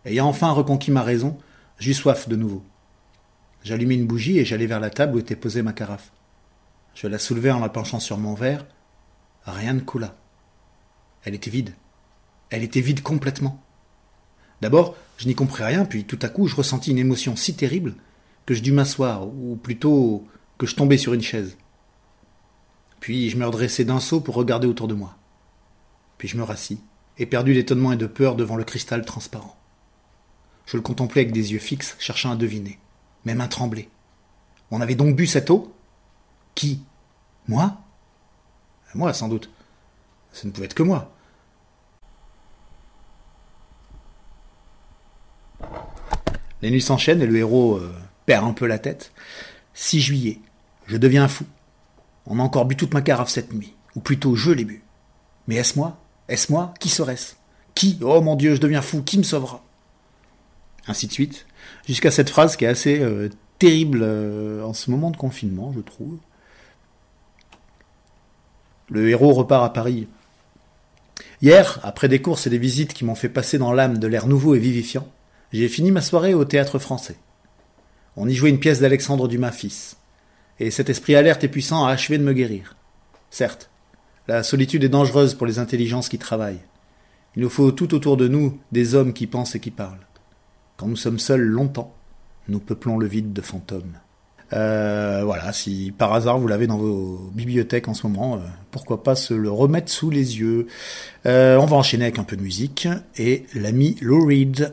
Ayant 0.04 0.26
enfin 0.26 0.50
reconquis 0.50 0.90
ma 0.90 1.02
raison, 1.02 1.38
j'eus 1.78 1.94
soif 1.94 2.28
de 2.28 2.36
nouveau. 2.36 2.64
J'allumai 3.62 3.94
une 3.94 4.06
bougie 4.06 4.38
et 4.38 4.44
j'allai 4.44 4.66
vers 4.66 4.80
la 4.80 4.90
table 4.90 5.16
où 5.16 5.18
était 5.18 5.36
posée 5.36 5.62
ma 5.62 5.72
carafe. 5.72 6.10
Je 6.94 7.06
la 7.06 7.18
soulevai 7.18 7.50
en 7.50 7.60
la 7.60 7.68
penchant 7.68 8.00
sur 8.00 8.18
mon 8.18 8.34
verre. 8.34 8.66
Rien 9.44 9.74
ne 9.74 9.80
coula. 9.80 10.16
Elle 11.24 11.34
était 11.34 11.50
vide. 11.50 11.74
Elle 12.48 12.62
était 12.62 12.80
vide 12.80 13.02
complètement. 13.02 13.62
D'abord, 14.60 14.96
je 15.16 15.26
n'y 15.26 15.34
compris 15.34 15.62
rien, 15.62 15.84
puis 15.84 16.04
tout 16.04 16.18
à 16.22 16.28
coup, 16.28 16.46
je 16.46 16.56
ressentis 16.56 16.90
une 16.90 16.98
émotion 16.98 17.36
si 17.36 17.54
terrible 17.54 17.94
que 18.46 18.54
je 18.54 18.62
dus 18.62 18.72
m'asseoir, 18.72 19.28
ou 19.28 19.56
plutôt 19.56 20.26
que 20.58 20.66
je 20.66 20.74
tombai 20.74 20.98
sur 20.98 21.14
une 21.14 21.22
chaise. 21.22 21.56
Puis 23.00 23.30
je 23.30 23.36
me 23.36 23.46
redressai 23.46 23.84
d'un 23.84 24.00
saut 24.00 24.20
pour 24.20 24.34
regarder 24.34 24.66
autour 24.66 24.88
de 24.88 24.94
moi. 24.94 25.16
Puis 26.18 26.28
je 26.28 26.36
me 26.36 26.42
rassis, 26.42 26.80
éperdu 27.20 27.54
d'étonnement 27.54 27.92
et 27.92 27.96
de 27.96 28.06
peur 28.06 28.34
devant 28.34 28.56
le 28.56 28.64
cristal 28.64 29.04
transparent. 29.04 29.56
Je 30.66 30.76
le 30.76 30.82
contemplais 30.82 31.22
avec 31.22 31.32
des 31.32 31.52
yeux 31.52 31.58
fixes, 31.58 31.96
cherchant 31.98 32.32
à 32.32 32.36
deviner. 32.36 32.78
Mes 33.24 33.34
mains 33.34 33.48
tremblaient. 33.48 33.88
On 34.70 34.80
avait 34.80 34.94
donc 34.94 35.14
bu 35.14 35.26
cette 35.26 35.50
eau? 35.50 35.74
Qui? 36.54 36.82
Moi? 37.46 37.76
Moi, 38.94 39.12
sans 39.12 39.28
doute. 39.28 39.50
Ce 40.32 40.46
ne 40.46 40.52
pouvait 40.52 40.66
être 40.66 40.74
que 40.74 40.82
moi. 40.82 41.12
Les 46.62 46.70
nuits 46.70 46.80
s'enchaînent 46.80 47.22
et 47.22 47.26
le 47.26 47.36
héros 47.36 47.76
euh, 47.76 47.94
perd 48.26 48.46
un 48.46 48.52
peu 48.52 48.66
la 48.66 48.78
tête. 48.78 49.12
6 49.74 50.00
juillet. 50.00 50.40
Je 50.86 50.96
deviens 50.96 51.28
fou. 51.28 51.44
On 52.26 52.38
a 52.38 52.42
encore 52.42 52.64
bu 52.64 52.76
toute 52.76 52.94
ma 52.94 53.02
carafe 53.02 53.30
cette 53.30 53.52
nuit. 53.52 53.74
Ou 53.96 54.00
plutôt, 54.00 54.36
je 54.36 54.50
l'ai 54.50 54.64
bu. 54.64 54.82
Mais 55.48 55.56
est-ce 55.56 55.78
moi? 55.78 55.99
Est-ce 56.30 56.50
moi? 56.50 56.72
Qui 56.78 56.88
serait-ce? 56.88 57.34
Qui? 57.74 57.98
Oh 58.02 58.20
mon 58.20 58.36
Dieu, 58.36 58.54
je 58.54 58.60
deviens 58.60 58.82
fou. 58.82 59.02
Qui 59.02 59.18
me 59.18 59.24
sauvera? 59.24 59.62
Ainsi 60.86 61.08
de 61.08 61.12
suite. 61.12 61.44
Jusqu'à 61.86 62.10
cette 62.10 62.30
phrase 62.30 62.56
qui 62.56 62.64
est 62.64 62.68
assez 62.68 63.00
euh, 63.00 63.28
terrible 63.58 64.00
euh, 64.02 64.62
en 64.64 64.72
ce 64.72 64.90
moment 64.90 65.10
de 65.10 65.16
confinement, 65.16 65.72
je 65.74 65.80
trouve. 65.80 66.16
Le 68.88 69.08
héros 69.08 69.32
repart 69.32 69.64
à 69.64 69.70
Paris. 69.70 70.06
Hier, 71.42 71.80
après 71.82 72.08
des 72.08 72.22
courses 72.22 72.46
et 72.46 72.50
des 72.50 72.58
visites 72.58 72.94
qui 72.94 73.04
m'ont 73.04 73.14
fait 73.14 73.28
passer 73.28 73.58
dans 73.58 73.72
l'âme 73.72 73.98
de 73.98 74.06
l'air 74.06 74.26
nouveau 74.26 74.54
et 74.54 74.58
vivifiant, 74.58 75.08
j'ai 75.52 75.68
fini 75.68 75.90
ma 75.90 76.00
soirée 76.00 76.34
au 76.34 76.44
théâtre 76.44 76.78
français. 76.78 77.16
On 78.16 78.28
y 78.28 78.34
jouait 78.34 78.50
une 78.50 78.60
pièce 78.60 78.80
d'Alexandre 78.80 79.26
Dumas 79.26 79.52
fils. 79.52 79.96
Et 80.60 80.70
cet 80.70 80.90
esprit 80.90 81.16
alerte 81.16 81.42
et 81.42 81.48
puissant 81.48 81.86
a 81.86 81.90
achevé 81.90 82.18
de 82.18 82.24
me 82.24 82.34
guérir. 82.34 82.76
Certes, 83.30 83.70
la 84.28 84.42
solitude 84.42 84.84
est 84.84 84.88
dangereuse 84.88 85.34
pour 85.34 85.46
les 85.46 85.58
intelligences 85.58 86.08
qui 86.08 86.18
travaillent. 86.18 86.60
Il 87.36 87.42
nous 87.42 87.48
faut 87.48 87.72
tout 87.72 87.94
autour 87.94 88.16
de 88.16 88.28
nous 88.28 88.58
des 88.72 88.94
hommes 88.94 89.12
qui 89.12 89.26
pensent 89.26 89.54
et 89.54 89.60
qui 89.60 89.70
parlent. 89.70 90.06
Quand 90.76 90.86
nous 90.86 90.96
sommes 90.96 91.18
seuls 91.18 91.42
longtemps, 91.42 91.94
nous 92.48 92.58
peuplons 92.58 92.98
le 92.98 93.06
vide 93.06 93.32
de 93.32 93.40
fantômes. 93.40 93.98
Euh, 94.52 95.22
voilà, 95.24 95.52
si 95.52 95.92
par 95.96 96.12
hasard 96.12 96.38
vous 96.38 96.48
l'avez 96.48 96.66
dans 96.66 96.78
vos 96.78 97.30
bibliothèques 97.34 97.86
en 97.86 97.94
ce 97.94 98.06
moment, 98.06 98.34
euh, 98.34 98.38
pourquoi 98.72 99.04
pas 99.04 99.14
se 99.14 99.32
le 99.32 99.50
remettre 99.50 99.92
sous 99.92 100.10
les 100.10 100.38
yeux. 100.38 100.66
Euh, 101.26 101.56
on 101.56 101.66
va 101.66 101.76
enchaîner 101.76 102.04
avec 102.04 102.18
un 102.18 102.24
peu 102.24 102.36
de 102.36 102.42
musique 102.42 102.88
et 103.16 103.46
l'ami 103.54 103.96
Lou 104.00 104.26
Reed. 104.26 104.72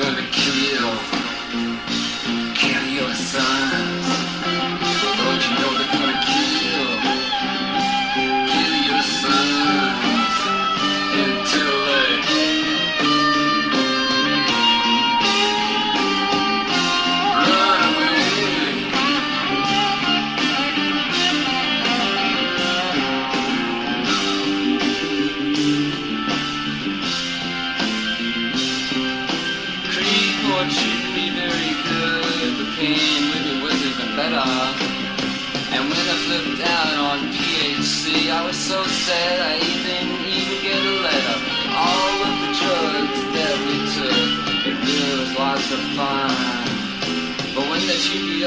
Dale. 0.00 0.29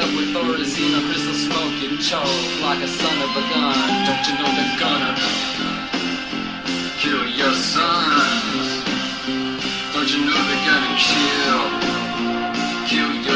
Up 0.03 0.15
with 0.17 0.33
crystal 1.07 1.33
smoke, 1.33 1.75
you 1.81 1.97
choke 1.97 2.61
like 2.61 2.81
a 2.83 2.87
son 2.87 3.17
of 3.21 3.31
a 3.37 3.43
gun. 3.51 3.89
Don't 4.05 4.23
you 4.27 4.35
know 4.39 4.49
they're 4.57 4.79
gonna 4.79 5.13
kill 6.99 7.25
your 7.27 7.53
sons? 7.53 8.83
Don't 9.93 10.09
you 10.13 10.25
know 10.27 10.39
they're 10.49 10.65
gonna 10.69 10.95
kill, 11.07 11.63
kill 12.89 13.11
your 13.27 13.32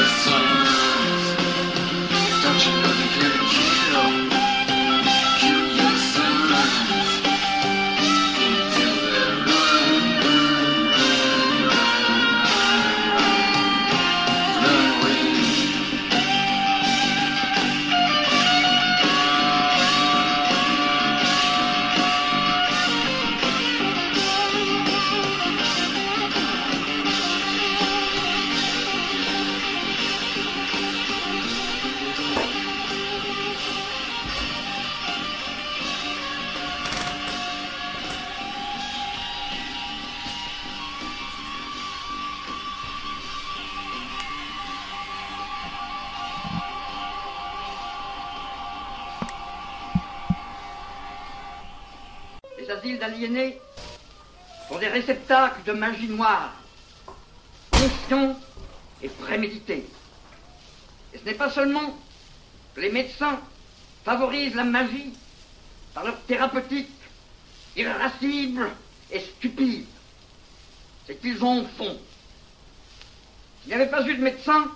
de 55.67 55.73
magie 55.73 56.07
noire, 56.07 56.53
conscients 57.71 58.39
et 59.01 59.09
prémédités. 59.09 59.85
Et 61.13 61.17
ce 61.17 61.25
n'est 61.25 61.33
pas 61.33 61.51
seulement 61.51 61.99
que 62.73 62.79
les 62.79 62.89
médecins 62.89 63.39
favorisent 64.05 64.55
la 64.55 64.63
magie 64.63 65.13
par 65.93 66.05
leur 66.05 66.19
thérapeutique 66.21 66.89
irascible 67.75 68.71
et 69.11 69.19
stupide, 69.19 69.85
c'est 71.05 71.19
qu'ils 71.19 71.43
en 71.43 71.65
font. 71.65 71.97
S'il 73.61 73.69
n'y 73.69 73.73
avait 73.73 73.91
pas 73.91 74.07
eu 74.07 74.15
de 74.15 74.23
médecins, 74.23 74.71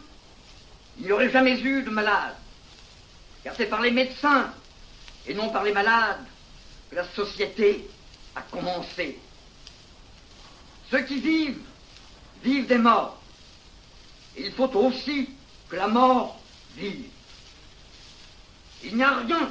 il 1.00 1.06
n'y 1.06 1.12
aurait 1.14 1.32
jamais 1.32 1.58
eu 1.62 1.84
de 1.84 1.90
malades. 1.90 2.36
Car 3.44 3.56
c'est 3.56 3.68
par 3.68 3.82
les 3.82 3.92
médecins 3.92 4.54
et 5.26 5.34
non 5.34 5.50
par 5.50 5.64
les 5.64 5.72
malades 5.72 6.26
que 6.90 6.96
la 6.96 7.06
société 7.06 7.88
a 8.36 8.42
commencé. 8.42 9.18
Ceux 10.92 11.04
qui 11.04 11.22
vivent, 11.22 11.62
vivent 12.44 12.68
des 12.68 12.78
morts. 12.78 13.18
Il 14.38 14.52
faut 14.52 14.70
aussi 14.76 15.30
que 15.70 15.78
la 15.78 15.88
mort 15.88 16.38
vive. 16.76 17.06
Il 18.84 18.98
n'y 18.98 19.04
a 19.04 19.20
rien 19.20 19.50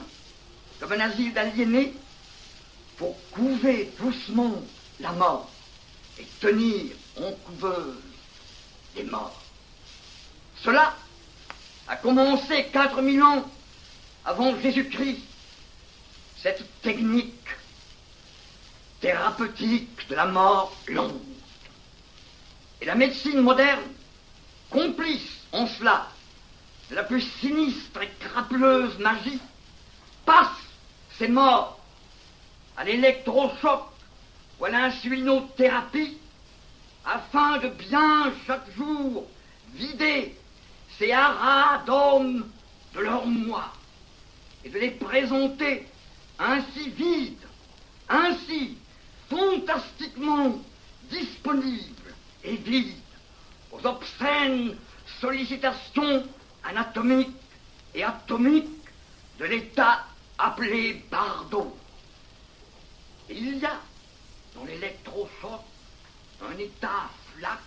comme 0.78 0.92
un 0.92 1.00
asile 1.00 1.32
d'aliénés 1.32 1.94
pour 2.98 3.16
couver 3.30 3.90
doucement 3.98 4.62
la 4.98 5.12
mort 5.12 5.50
et 6.18 6.26
tenir 6.40 6.92
en 7.18 7.32
couveuse 7.32 7.96
les 8.96 9.04
morts. 9.04 9.40
Cela 10.62 10.94
a 11.88 11.96
commencé 11.96 12.66
4000 12.70 13.22
ans 13.22 13.50
avant 14.26 14.60
Jésus-Christ 14.60 15.20
cette 16.42 16.64
technique 16.82 17.34
thérapeutique 19.00 20.08
de 20.08 20.14
la 20.14 20.26
mort 20.26 20.76
longue. 20.88 21.20
Et 22.80 22.84
la 22.84 22.94
médecine 22.94 23.40
moderne, 23.40 23.80
complice 24.70 25.44
en 25.52 25.66
cela 25.66 26.08
de 26.90 26.94
la 26.94 27.04
plus 27.04 27.20
sinistre 27.20 28.02
et 28.02 28.10
crapuleuse 28.20 28.98
magie, 28.98 29.40
passe 30.24 30.48
ces 31.18 31.28
morts 31.28 31.78
à 32.76 32.84
l'électrochoc 32.84 33.84
ou 34.58 34.64
à 34.64 34.70
l'insulinothérapie 34.70 36.18
afin 37.04 37.58
de 37.58 37.68
bien 37.68 38.32
chaque 38.46 38.70
jour 38.76 39.26
vider 39.74 40.36
ces 40.98 41.12
haras 41.12 41.78
d'hommes 41.84 42.48
de 42.94 43.00
leur 43.00 43.26
moi 43.26 43.72
et 44.64 44.68
de 44.68 44.78
les 44.78 44.90
présenter 44.90 45.86
ainsi 46.38 46.90
vides, 46.90 47.46
ainsi 48.08 48.76
fantastiquement 49.30 50.58
disponibles 51.10 52.14
et 52.44 52.56
vides 52.56 52.96
aux 53.72 53.86
obscènes 53.86 54.76
sollicitations 55.20 56.26
anatomiques 56.64 57.30
et 57.94 58.04
atomiques 58.04 58.66
de 59.38 59.44
l'état 59.44 60.04
appelé 60.38 61.04
Bardot. 61.10 61.76
Et 63.28 63.38
il 63.38 63.58
y 63.58 63.64
a 63.64 63.80
dans 64.54 64.64
l'électrochoc 64.64 65.62
un 66.42 66.58
état 66.58 67.10
flac 67.34 67.58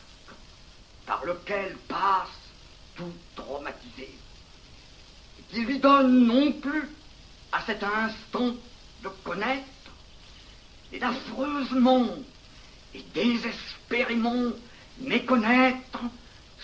par 1.05 1.23
lequel 1.25 1.75
passe 1.87 2.29
tout 2.95 3.13
traumatisé 3.35 4.09
et 5.39 5.53
qui 5.53 5.61
lui 5.61 5.79
donne 5.79 6.25
non 6.25 6.51
plus 6.53 6.89
à 7.51 7.61
cet 7.65 7.83
instant 7.83 8.55
de 9.03 9.09
connaître, 9.23 9.67
mais 10.93 10.99
d'affreusement 10.99 12.07
et 12.93 13.01
désespérément 13.15 14.51
méconnaître 14.99 15.99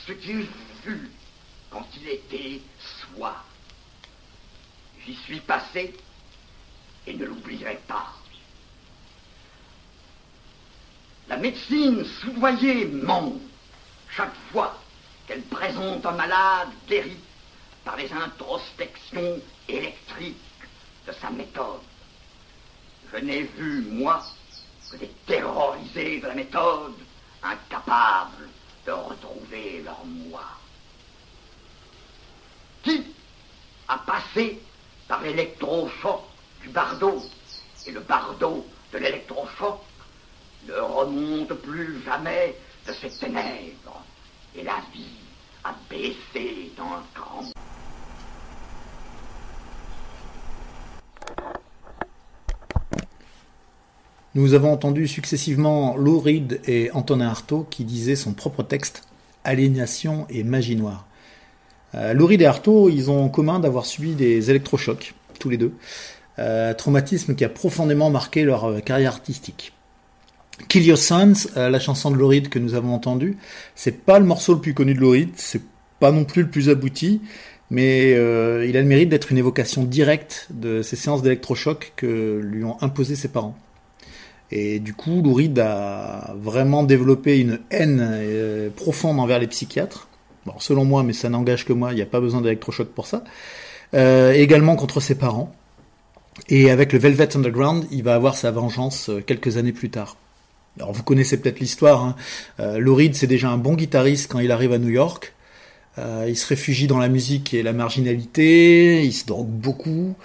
ce 0.06 0.14
qu'il 0.14 0.46
fut 0.84 1.10
quand 1.72 1.88
il 2.00 2.10
était 2.10 2.62
soi. 3.16 3.36
J'y 5.04 5.16
suis 5.16 5.40
passé 5.40 5.96
et 7.08 7.14
ne 7.16 7.26
l'oublierai 7.26 7.80
pas. 7.88 8.14
La 11.28 11.38
médecine 11.38 12.06
soudoyée 12.22 12.86
ment 12.86 13.34
chaque 14.12 14.36
fois 14.52 14.80
qu'elle 15.28 15.42
présente 15.42 16.06
un 16.06 16.12
malade 16.12 16.70
guéri 16.88 17.18
par 17.84 17.98
les 17.98 18.12
introspections 18.14 19.40
électriques 19.68 20.38
de 21.08 21.14
sa 21.14 21.32
méthode. 21.32 21.82
Je 23.12 23.18
n'ai 23.18 23.44
vu, 23.44 23.82
moi, 23.90 24.26
que 24.92 24.98
des 24.98 25.12
terrorisés 25.26 26.20
de 26.20 26.28
la 26.28 26.36
méthode, 26.36 26.96
incapables 27.44 28.50
de 28.86 28.92
retrouver 28.92 29.82
leur 29.84 30.06
moi. 30.06 30.46
Qui 32.84 33.04
a 33.88 33.98
passé 33.98 34.60
par 35.08 35.22
l'électrochoc 35.22 36.22
du 36.62 36.70
bardeau 36.70 37.26
et 37.86 37.92
le 37.92 38.02
bardeau 38.02 38.66
de 38.94 38.98
l'électrochoc 39.00 39.80
ne 40.68 40.74
remonte 40.74 41.54
plus 41.54 42.04
jamais 42.04 42.56
de 42.88 42.94
ses 42.94 43.10
ténèbres 43.12 44.04
et 44.56 44.64
la 44.64 44.82
vie 44.94 45.18
a 45.64 45.74
baissé 45.90 46.72
d'un 46.78 47.04
cran. 47.14 47.46
Nous 54.36 54.54
avons 54.54 54.72
entendu 54.72 55.08
successivement 55.08 55.98
Lou 55.98 56.24
et 56.28 56.92
Antonin 56.94 57.28
Artaud 57.28 57.66
qui 57.70 57.84
disaient 57.84 58.16
son 58.16 58.34
propre 58.34 58.62
texte 58.62 59.04
Aliénation 59.44 60.28
et 60.30 60.44
magie 60.44 60.76
noire. 60.76 61.08
Euh, 61.96 62.30
et 62.30 62.46
Artaud, 62.46 62.90
ils 62.90 63.10
ont 63.10 63.24
en 63.24 63.30
commun 63.30 63.60
d'avoir 63.60 63.86
subi 63.86 64.14
des 64.14 64.52
électrochocs, 64.52 65.16
tous 65.40 65.50
les 65.50 65.58
deux. 65.58 65.74
Euh, 66.40 66.74
traumatisme 66.74 67.36
qui 67.36 67.44
a 67.44 67.50
profondément 67.50 68.10
marqué 68.10 68.44
leur 68.44 68.66
euh, 68.66 68.80
carrière 68.80 69.12
artistique. 69.12 69.74
Kill 70.70 70.86
Your 70.86 70.98
Sons, 70.98 71.34
euh, 71.58 71.70
la 71.70 71.80
chanson 71.80 72.12
de 72.12 72.16
Lou 72.16 72.32
que 72.50 72.60
nous 72.60 72.76
avons 72.76 72.94
entendue, 72.94 73.38
c'est 73.76 74.06
pas 74.06 74.20
le 74.20 74.26
morceau 74.26 74.54
le 74.54 74.62
plus 74.62 74.74
connu 74.74 74.94
de 74.94 75.00
Lou 75.00 75.16
c'est 75.36 75.64
pas 76.00 76.12
non 76.12 76.24
plus 76.24 76.44
le 76.44 76.50
plus 76.50 76.70
abouti, 76.70 77.22
mais 77.72 78.12
il 78.12 78.78
a 78.78 78.82
le 78.82 78.88
mérite 78.88 79.10
d'être 79.10 79.34
une 79.34 79.38
évocation 79.38 79.84
directe 79.84 80.48
de 80.50 80.82
ces 80.82 80.96
séances 80.96 81.22
d'électrochoc 81.22 81.92
que 81.98 82.40
lui 82.42 82.64
ont 82.64 82.78
imposé 82.82 83.18
ses 83.18 83.28
parents. 83.28 83.58
Et 84.52 84.80
du 84.80 84.94
coup, 84.94 85.22
Lou 85.22 85.34
Reed 85.34 85.60
a 85.60 86.34
vraiment 86.40 86.84
développé 86.84 87.40
une 87.40 87.60
haine 87.70 88.00
euh, 88.02 88.70
profonde 88.70 89.20
envers 89.20 89.40
les 89.40 89.48
psychiatres. 89.48 90.08
Bon, 90.46 90.54
selon 90.60 90.86
moi, 90.86 91.04
mais 91.04 91.14
ça 91.14 91.30
n'engage 91.30 91.66
que 91.66 91.74
moi, 91.74 91.92
il 91.92 91.96
n'y 91.96 92.02
a 92.02 92.08
pas 92.08 92.20
besoin 92.20 92.42
d'électrochoc 92.42 92.90
pour 92.90 93.06
ça. 93.06 93.24
Euh, 93.94 94.34
également 94.34 94.76
contre 94.76 95.00
ses 95.00 95.16
parents. 95.16 95.54
Et 96.48 96.72
avec 96.72 96.94
le 96.94 97.00
Velvet 97.00 97.36
Underground, 97.36 97.86
il 97.92 98.04
va 98.04 98.16
avoir 98.16 98.38
sa 98.38 98.52
vengeance 98.52 99.10
euh, 99.10 99.22
quelques 99.22 99.58
années 99.58 99.74
plus 99.74 99.90
tard. 99.90 100.16
Alors 100.78 100.94
vous 100.94 101.04
connaissez 101.04 101.40
peut-être 101.40 101.60
l'histoire. 101.60 102.04
Hein. 102.04 102.16
Euh, 102.60 102.80
Lou 102.80 102.96
Reed, 102.96 103.16
c'est 103.16 103.28
déjà 103.28 103.50
un 103.50 103.58
bon 103.58 103.74
guitariste 103.74 104.32
quand 104.32 104.40
il 104.40 104.52
arrive 104.52 104.72
à 104.72 104.78
New 104.78 104.90
York. 104.90 105.34
Euh, 105.98 106.26
il 106.30 106.38
se 106.38 106.48
réfugie 106.48 106.88
dans 106.88 107.00
la 107.00 107.10
musique 107.10 107.54
et 107.54 107.64
la 107.64 107.74
marginalité. 107.74 109.04
Il 109.04 109.12
se 109.12 109.26
drogue 109.26 109.50
beaucoup 109.50 110.16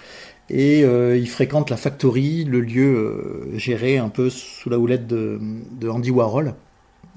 et 0.50 0.84
euh, 0.84 1.16
il 1.16 1.28
fréquente 1.28 1.70
la 1.70 1.76
Factory, 1.76 2.44
le 2.44 2.60
lieu 2.60 2.96
euh, 2.96 3.58
géré 3.58 3.98
un 3.98 4.08
peu 4.08 4.30
sous 4.30 4.68
la 4.70 4.78
houlette 4.78 5.06
de, 5.06 5.38
de 5.72 5.88
Andy 5.88 6.10
Warhol, 6.10 6.54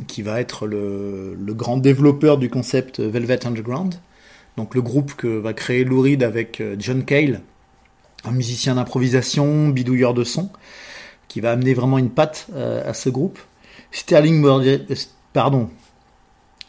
qui 0.07 0.21
va 0.21 0.39
être 0.39 0.67
le, 0.67 1.35
le 1.39 1.53
grand 1.53 1.77
développeur 1.77 2.37
du 2.37 2.49
concept 2.49 2.99
Velvet 2.99 3.45
Underground. 3.45 3.95
Donc 4.55 4.73
le 4.73 4.81
groupe 4.81 5.13
que 5.13 5.27
va 5.27 5.53
créer 5.53 5.83
Lou 5.83 6.01
Reed 6.01 6.23
avec 6.23 6.61
euh, 6.61 6.75
John 6.79 7.05
Cale, 7.05 7.41
un 8.23 8.31
musicien 8.31 8.75
d'improvisation, 8.75 9.69
bidouilleur 9.69 10.13
de 10.13 10.23
son, 10.23 10.49
qui 11.27 11.41
va 11.41 11.51
amener 11.51 11.73
vraiment 11.73 11.97
une 11.97 12.09
patte 12.09 12.47
euh, 12.53 12.89
à 12.89 12.93
ce 12.93 13.09
groupe. 13.09 13.39
Sterling, 13.91 14.43
euh, 14.45 14.79
pardon, 15.33 15.69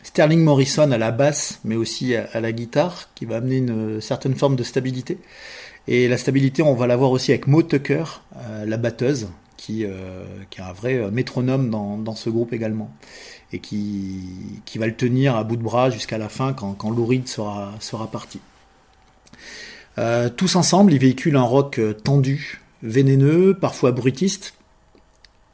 Sterling 0.02 0.42
Morrison 0.42 0.90
à 0.90 0.98
la 0.98 1.10
basse, 1.10 1.60
mais 1.64 1.76
aussi 1.76 2.14
à, 2.14 2.28
à 2.32 2.40
la 2.40 2.52
guitare, 2.52 3.08
qui 3.14 3.24
va 3.24 3.36
amener 3.36 3.56
une 3.56 4.00
certaine 4.00 4.34
forme 4.34 4.56
de 4.56 4.62
stabilité. 4.62 5.18
Et 5.90 6.06
la 6.06 6.18
stabilité, 6.18 6.60
on 6.60 6.74
va 6.74 6.86
la 6.86 6.96
voir 6.96 7.10
aussi 7.12 7.32
avec 7.32 7.46
Mo 7.46 7.62
Tucker, 7.62 8.04
euh, 8.36 8.66
la 8.66 8.76
batteuse, 8.76 9.30
qui, 9.56 9.86
euh, 9.86 10.22
qui 10.50 10.60
est 10.60 10.62
un 10.62 10.74
vrai 10.74 10.96
euh, 10.96 11.10
métronome 11.10 11.70
dans, 11.70 11.96
dans 11.96 12.14
ce 12.14 12.28
groupe 12.28 12.52
également, 12.52 12.94
et 13.54 13.58
qui, 13.58 14.20
qui 14.66 14.76
va 14.76 14.86
le 14.86 14.94
tenir 14.94 15.34
à 15.34 15.44
bout 15.44 15.56
de 15.56 15.62
bras 15.62 15.88
jusqu'à 15.88 16.18
la 16.18 16.28
fin 16.28 16.52
quand, 16.52 16.74
quand 16.74 16.94
sera, 17.24 17.72
sera 17.80 18.10
parti. 18.10 18.40
Tous 20.36 20.54
ensemble, 20.54 20.92
ils 20.92 21.00
véhiculent 21.00 21.36
un 21.36 21.42
rock 21.42 21.80
tendu, 22.04 22.60
vénéneux, 22.84 23.56
parfois 23.60 23.90
brutiste. 23.90 24.54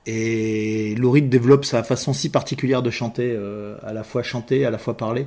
Et 0.04 0.94
Lou 0.96 1.12
Reed 1.12 1.30
développe 1.30 1.64
sa 1.64 1.82
façon 1.82 2.12
si 2.12 2.28
particulière 2.28 2.82
de 2.82 2.90
chanter, 2.90 3.34
à 3.82 3.94
la 3.94 4.04
fois 4.04 4.22
chanter, 4.22 4.66
à 4.66 4.70
la 4.70 4.76
fois 4.76 4.98
parler, 4.98 5.26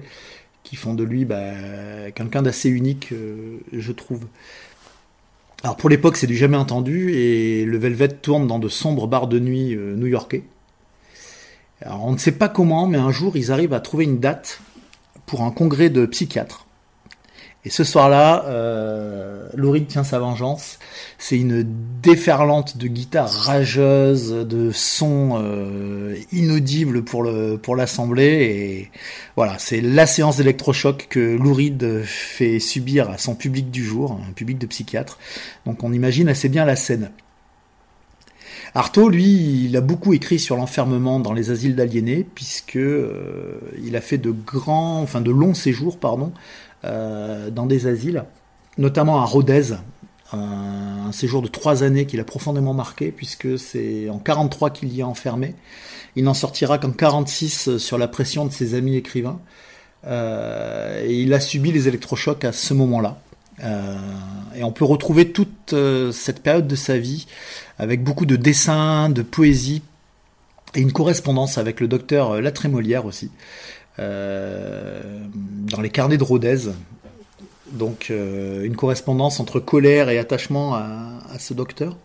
qui 0.62 0.76
font 0.76 0.94
de 0.94 1.04
lui 1.04 1.26
bah, 1.26 2.12
quelqu'un 2.14 2.44
d'assez 2.44 2.70
unique, 2.70 3.12
je 3.74 3.92
trouve. 3.92 4.28
Alors 5.64 5.76
pour 5.76 5.90
l'époque, 5.90 6.18
c'est 6.18 6.28
du 6.28 6.38
jamais 6.38 6.58
entendu, 6.58 7.14
et 7.14 7.66
le 7.66 7.78
Velvet 7.78 8.10
tourne 8.10 8.46
dans 8.46 8.60
de 8.60 8.70
sombres 8.70 9.08
bars 9.08 9.28
de 9.28 9.40
nuit 9.40 9.74
euh, 9.76 9.96
new-yorkais. 9.96 10.44
Alors 11.82 12.06
on 12.06 12.12
ne 12.12 12.18
sait 12.18 12.32
pas 12.32 12.48
comment, 12.48 12.86
mais 12.88 12.98
un 12.98 13.12
jour, 13.12 13.36
ils 13.36 13.52
arrivent 13.52 13.74
à 13.74 13.80
trouver 13.80 14.06
une 14.06 14.20
date 14.20 14.62
pour 15.26 15.42
un 15.42 15.52
congrès 15.52 15.90
de 15.90 16.06
psychiatres. 16.06 16.67
Et 17.68 17.70
ce 17.70 17.84
soir-là, 17.84 18.46
euh, 18.48 19.50
tient 19.90 20.06
sa 20.06 20.20
vengeance. 20.20 20.80
C'est 21.18 21.38
une 21.38 21.68
déferlante 22.02 22.78
de 22.78 22.88
guitare 22.88 23.30
rageuse, 23.30 24.32
de 24.32 24.72
sons 24.72 25.34
euh, 25.36 26.16
inaudibles 26.32 27.04
pour 27.04 27.26
l'assemblée. 27.76 28.24
Et 28.24 28.92
voilà, 29.36 29.60
c'est 29.60 29.82
la 29.82 30.08
séance 30.08 30.38
d'électrochoc 30.38 31.08
que 31.10 31.20
Lou 31.20 31.54
Reed 31.54 32.04
fait 32.06 32.62
subir 32.62 33.10
à 33.10 33.18
son 33.18 33.36
public 33.36 33.70
du 33.70 33.84
jour, 33.84 34.18
un 34.26 34.32
public 34.32 34.58
de 34.60 34.66
psychiatres. 34.66 35.20
Donc 35.66 35.84
on 35.84 35.92
imagine 35.92 36.30
assez 36.30 36.48
bien 36.48 36.64
la 36.64 36.78
scène. 36.78 37.12
Artaud, 38.78 39.10
lui, 39.10 39.66
il 39.66 39.76
a 39.76 39.82
beaucoup 39.82 40.14
écrit 40.14 40.40
sur 40.40 40.56
l'enfermement 40.56 41.20
dans 41.20 41.34
les 41.34 41.52
asiles 41.52 41.76
d'aliénés, 41.76 42.26
puisque 42.36 42.76
euh, 42.76 43.60
il 43.84 43.96
a 43.96 44.02
fait 44.02 44.18
de 44.18 44.32
grands, 44.32 45.02
enfin 45.02 45.20
de 45.20 45.32
longs 45.32 45.54
séjours, 45.54 45.98
pardon, 45.98 46.32
dans 46.84 47.66
des 47.66 47.88
asiles, 47.88 48.24
notamment 48.78 49.22
à 49.22 49.26
Rodez, 49.26 49.74
un, 50.34 51.12
séjour 51.12 51.42
de 51.42 51.48
trois 51.48 51.84
années 51.84 52.06
qu'il 52.06 52.20
a 52.20 52.24
profondément 52.24 52.74
marqué, 52.74 53.12
puisque 53.12 53.58
c'est 53.58 54.10
en 54.10 54.20
43 54.20 54.72
qu'il 54.72 54.94
y 54.94 55.00
est 55.00 55.04
enfermé. 55.04 55.56
Il 56.16 56.24
n'en 56.24 56.34
sortira 56.34 56.78
qu'en 56.78 56.92
46 56.92 57.78
sur 57.78 57.98
la 57.98 58.08
pression 58.08 58.46
de 58.46 58.52
ses 58.52 58.74
amis 58.74 58.96
écrivains. 58.96 59.40
Euh, 60.06 61.04
et 61.06 61.22
il 61.22 61.34
a 61.34 61.40
subi 61.40 61.72
les 61.72 61.88
électrochocs 61.88 62.44
à 62.44 62.52
ce 62.52 62.74
moment-là. 62.74 63.20
Euh, 63.64 63.98
et 64.56 64.64
on 64.64 64.72
peut 64.72 64.86
retrouver 64.86 65.32
toute 65.32 65.74
euh, 65.74 66.12
cette 66.12 66.44
période 66.44 66.68
de 66.68 66.76
sa 66.76 66.98
vie 66.98 67.26
avec 67.80 68.04
beaucoup 68.04 68.26
de 68.26 68.36
dessins, 68.36 69.10
de 69.10 69.24
poésie 69.24 69.82
et 70.76 70.82
une 70.82 70.92
correspondance 70.92 71.58
avec 71.58 71.80
le 71.80 71.88
docteur 71.88 72.32
euh, 72.32 72.42
Latrémolière 72.42 73.06
aussi, 73.06 73.32
euh, 73.32 73.77
dans 73.98 75.82
les 75.82 75.90
carnets 75.90 76.18
de 76.18 76.24
Rodez. 76.24 76.70
Donc 77.72 78.08
euh, 78.10 78.64
une 78.64 78.76
correspondance 78.76 79.40
entre 79.40 79.60
colère 79.60 80.10
et 80.10 80.18
attachement 80.18 80.76
à, 80.76 81.40
ce 81.40 81.54
docteur. 81.54 81.98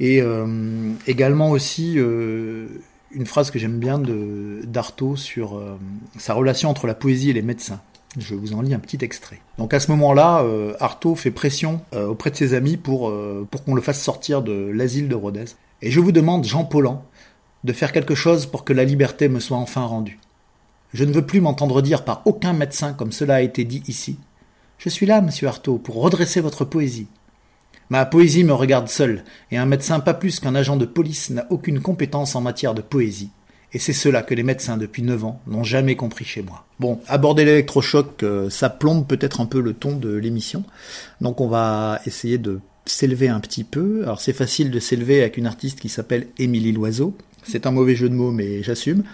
Et 0.00 0.20
euh, 0.20 0.92
également 1.06 1.50
aussi 1.50 1.94
euh, 1.96 2.66
une 3.12 3.26
phrase 3.26 3.50
que 3.50 3.58
j'aime 3.58 3.78
bien 3.78 3.98
de 3.98 4.60
d'Artaud 4.64 5.16
sur 5.16 5.56
euh, 5.56 5.78
sa 6.18 6.34
relation 6.34 6.70
entre 6.70 6.86
la 6.86 6.94
poésie 6.94 7.30
et 7.30 7.32
les 7.32 7.42
médecins. 7.42 7.80
Je 8.18 8.34
vous 8.34 8.54
en 8.54 8.62
lis 8.62 8.74
un 8.74 8.80
petit 8.80 8.98
extrait. 9.02 9.40
Donc 9.58 9.72
à 9.72 9.78
ce 9.78 9.90
moment-là, 9.92 10.42
euh, 10.42 10.74
Artaud 10.80 11.14
fait 11.14 11.30
pression 11.30 11.80
euh, 11.94 12.08
auprès 12.08 12.30
de 12.30 12.36
ses 12.36 12.54
amis 12.54 12.76
pour, 12.76 13.08
euh, 13.08 13.46
pour 13.48 13.62
qu'on 13.62 13.74
le 13.74 13.82
fasse 13.82 14.02
sortir 14.02 14.42
de 14.42 14.70
l'asile 14.74 15.08
de 15.08 15.14
Rodez. 15.14 15.44
Et 15.80 15.90
je 15.90 16.00
vous 16.00 16.10
demande, 16.10 16.44
Jean 16.44 16.64
Paulhan, 16.64 17.04
de 17.62 17.72
faire 17.72 17.92
quelque 17.92 18.16
chose 18.16 18.46
pour 18.46 18.64
que 18.64 18.72
la 18.72 18.84
liberté 18.84 19.28
me 19.28 19.38
soit 19.38 19.58
enfin 19.58 19.84
rendue. 19.84 20.18
Je 20.92 21.04
ne 21.04 21.12
veux 21.12 21.24
plus 21.24 21.40
m'entendre 21.40 21.82
dire 21.82 22.04
par 22.04 22.22
aucun 22.24 22.52
médecin 22.52 22.92
comme 22.92 23.12
cela 23.12 23.36
a 23.36 23.40
été 23.40 23.64
dit 23.64 23.82
ici. 23.86 24.18
Je 24.78 24.88
suis 24.88 25.06
là, 25.06 25.20
monsieur 25.20 25.48
Artaud, 25.48 25.78
pour 25.78 25.96
redresser 25.96 26.40
votre 26.40 26.64
poésie. 26.64 27.06
Ma 27.90 28.06
poésie 28.06 28.44
me 28.44 28.54
regarde 28.54 28.88
seule, 28.88 29.24
et 29.50 29.58
un 29.58 29.66
médecin 29.66 30.00
pas 30.00 30.14
plus 30.14 30.40
qu'un 30.40 30.54
agent 30.54 30.76
de 30.76 30.86
police 30.86 31.30
n'a 31.30 31.46
aucune 31.50 31.80
compétence 31.80 32.36
en 32.36 32.40
matière 32.40 32.72
de 32.72 32.82
poésie. 32.82 33.30
Et 33.72 33.78
c'est 33.78 33.92
cela 33.92 34.22
que 34.22 34.34
les 34.34 34.42
médecins 34.42 34.76
depuis 34.76 35.02
9 35.02 35.24
ans 35.24 35.40
n'ont 35.46 35.62
jamais 35.64 35.96
compris 35.96 36.24
chez 36.24 36.42
moi. 36.42 36.64
Bon, 36.80 37.00
aborder 37.06 37.44
l'électrochoc, 37.44 38.22
euh, 38.22 38.50
ça 38.50 38.68
plombe 38.68 39.06
peut-être 39.06 39.40
un 39.40 39.46
peu 39.46 39.60
le 39.60 39.74
ton 39.74 39.96
de 39.96 40.12
l'émission. 40.14 40.64
Donc 41.20 41.40
on 41.40 41.48
va 41.48 42.00
essayer 42.06 42.38
de 42.38 42.60
s'élever 42.84 43.28
un 43.28 43.40
petit 43.40 43.64
peu. 43.64 44.02
Alors 44.02 44.20
c'est 44.20 44.32
facile 44.32 44.70
de 44.70 44.80
s'élever 44.80 45.20
avec 45.20 45.36
une 45.36 45.46
artiste 45.46 45.78
qui 45.78 45.88
s'appelle 45.88 46.28
Émilie 46.38 46.72
Loiseau. 46.72 47.16
C'est 47.44 47.66
un 47.66 47.70
mauvais 47.70 47.94
jeu 47.94 48.08
de 48.08 48.14
mots, 48.14 48.32
mais 48.32 48.62
j'assume. 48.62 49.04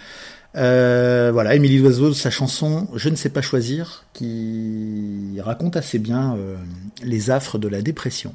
Euh, 0.57 1.31
voilà, 1.33 1.55
Émilie 1.55 1.79
Loiseau, 1.79 2.15
sa 2.15 2.31
chanson 2.31 2.89
Je 2.95 3.11
ne 3.11 3.15
sais 3.15 3.29
pas 3.29 3.43
choisir, 3.43 4.05
qui 4.15 5.39
raconte 5.41 5.77
assez 5.77 5.99
bien 5.99 6.35
euh, 6.37 6.57
les 7.03 7.31
affres 7.31 7.59
de 7.59 7.69
la 7.69 7.83
dépression. 7.83 8.35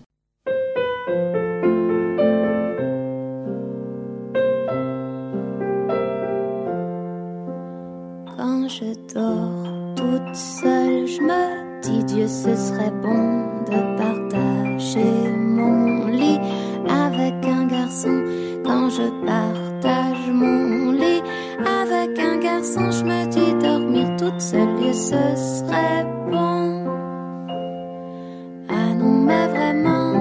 Quand 8.38 8.68
je 8.70 9.14
dors 9.16 9.96
toute 9.96 10.36
seule, 10.36 11.08
je 11.08 11.22
me 11.22 11.82
dis 11.82 12.04
Dieu, 12.14 12.28
ce 12.28 12.56
serait 12.56 12.92
bon 13.02 13.64
de 13.66 13.98
partager 13.98 15.32
mon 15.38 16.06
lit 16.06 16.40
avec 16.88 17.34
un 17.46 17.66
garçon. 17.66 18.24
Quand 18.64 18.92
je 18.92 19.26
partage 19.26 20.30
mon 20.32 20.92
lit 20.92 21.24
avec 21.66 22.20
un 22.20 22.38
garçon, 22.38 22.92
je 22.92 23.04
me 23.04 23.26
dis 23.26 23.54
dormir 23.64 24.08
toute 24.18 24.40
seule, 24.40 24.76
Dieu, 24.76 24.94
ce 24.94 25.36
serait 25.36 26.06
bon. 26.30 26.86
Ah 28.70 28.94
non, 28.98 29.22
mais 29.28 29.48
vraiment, 29.48 30.14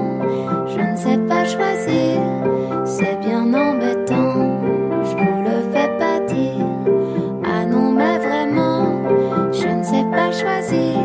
je 0.67 0.79
ne 0.79 0.95
sais 0.97 1.17
pas 1.27 1.45
choisir. 1.45 2.21
C'est 2.85 3.19
bien 3.19 3.53
embêtant, 3.53 4.59
je 5.03 5.15
vous 5.17 5.43
le 5.43 5.57
fais 5.73 5.89
pas 5.99 6.19
dire. 6.33 6.67
Ah 7.43 7.65
non, 7.65 7.91
mais 7.91 8.17
vraiment, 8.17 8.87
je 9.51 9.67
ne 9.67 9.83
sais 9.83 10.05
pas 10.11 10.31
choisir. 10.31 10.97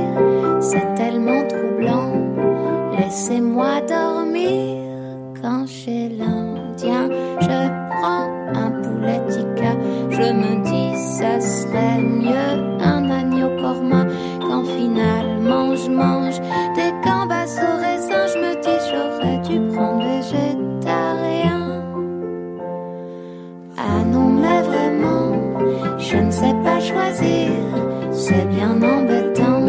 C'est 0.61 0.94
tellement 0.94 1.46
troublant. 1.49 2.12
Laissez-moi 2.99 3.81
dormir 3.88 4.86
ça 11.18 11.40
serait 11.40 12.02
mieux 12.02 12.76
un 12.92 13.11
agneau 13.11 13.48
corma 13.62 14.05
quand 14.40 14.64
finalement 14.64 15.74
je 15.74 15.90
mange 15.90 16.38
des 16.76 16.92
gambas 17.05 17.52
au 17.66 17.72
raisin. 17.85 18.24
Je 18.33 18.38
me 18.44 18.52
dis, 18.64 18.81
j'aurais 18.88 19.38
dû 19.48 19.57
prendre 19.74 20.05
végétarien. 20.05 21.62
Ah 23.79 24.05
non, 24.12 24.29
mais 24.42 24.61
vraiment, 24.70 25.29
je 25.96 26.16
ne 26.18 26.31
sais 26.31 26.57
pas 26.62 26.81
choisir, 26.81 27.50
c'est 28.12 28.46
bien 28.57 28.74
embêtant, 28.94 29.66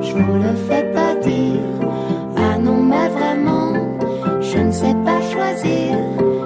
je 0.00 0.12
vous 0.14 0.38
le 0.46 0.54
fais 0.68 0.86
pas 0.94 1.14
dire. 1.16 1.68
Ah 2.36 2.56
non, 2.58 2.80
mais 2.92 3.08
vraiment, 3.18 3.74
je 4.40 4.58
ne 4.58 4.72
sais 4.72 4.96
pas 5.04 5.20
choisir, 5.32 5.98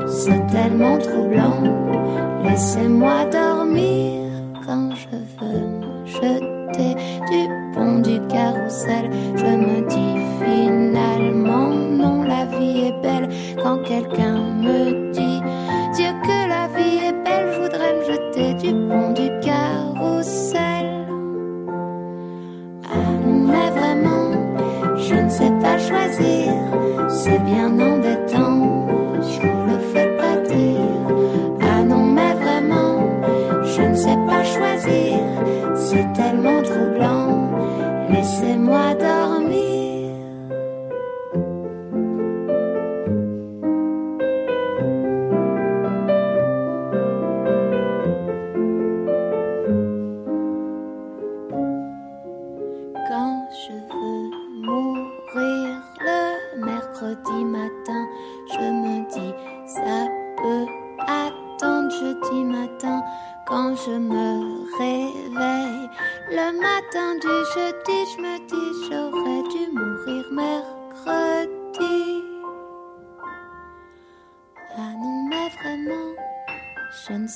c'est 0.08 0.44
tellement 0.48 0.98
troublant, 0.98 1.62
laissez-moi 2.42 3.24
dormir 3.30 3.41
Je 8.88 9.46
me 9.46 9.86
dis 9.88 10.44
finalement 10.44 11.68
non, 11.68 12.22
la 12.24 12.46
vie 12.46 12.88
est 12.88 13.02
belle. 13.02 13.28
Quand 13.62 13.78
quelqu'un 13.84 14.38
me 14.60 15.01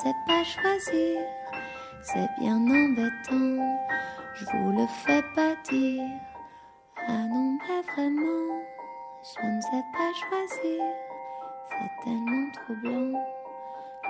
sais 0.07 0.15
pas 0.27 0.45
choisir. 0.45 1.21
C'est 2.03 2.31
bien 2.39 2.57
embêtant, 2.57 3.57
je 4.35 4.45
vous 4.45 4.71
le 4.71 4.87
fais 5.05 5.25
pas 5.35 5.55
dire. 5.69 6.05
Ah 7.09 7.25
non, 7.33 7.59
mais 7.59 7.83
vraiment, 7.93 8.49
je 9.31 9.47
ne 9.47 9.61
sais 9.61 9.87
pas 9.97 10.11
choisir. 10.23 10.83
C'est 11.69 12.05
tellement 12.05 12.47
troublant, 12.57 13.21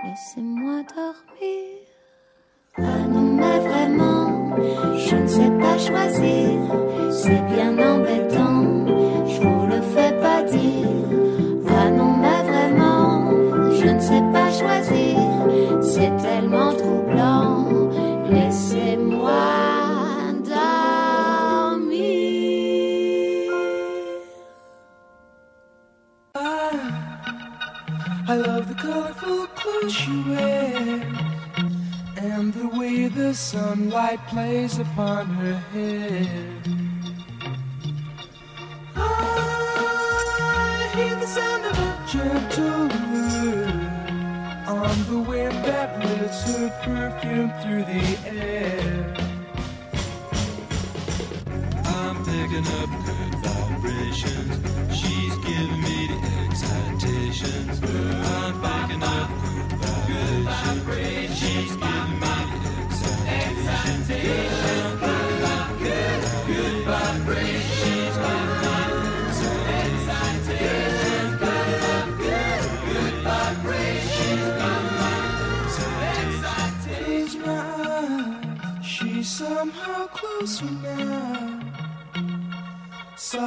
laissez-moi 0.04 0.82
dormir. 0.94 1.64
Ah 2.78 3.09
non, 3.09 3.28
mais 3.40 3.59
vraiment, 3.61 4.56
je 4.98 5.16
ne 5.16 5.26
sais 5.26 5.52
pas 5.62 5.78
choisir. 5.78 6.48
C'est 7.11 7.42
bien 7.54 7.72
embêtant, 7.92 8.64
je 9.32 9.40
vous 9.40 9.66
le 9.66 9.80
fais 9.94 10.12
pas 10.20 10.42
dire. 10.42 10.88
Ah 11.70 11.90
non, 11.90 12.12
mais 12.18 12.42
vraiment, 12.50 13.30
je 13.80 13.88
ne 13.88 14.00
sais 14.00 14.24
pas 14.32 14.50
choisir. 14.50 15.06
Sunlight 34.16 34.29
plays 34.29 34.79
upon 34.79 35.26
her 35.26 35.55
hair. 35.72 36.62
I 38.96 40.90
hear 40.94 41.16
the 41.16 41.26
sound 41.26 41.64
of 41.64 41.79
a 41.79 42.07
gentle 42.11 42.88
word 43.12 43.87
on 44.68 45.05
the 45.11 45.18
wind 45.29 45.64
that 45.64 45.98
lifts 45.98 46.44
her 46.57 46.68
perfume 46.83 47.52
through 47.62 47.85
the 47.85 48.18
air. 48.29 49.14
I'm 51.85 52.16
picking 52.24 52.66
up 52.66 52.90
good 53.05 53.35
vibrations. 53.44 54.65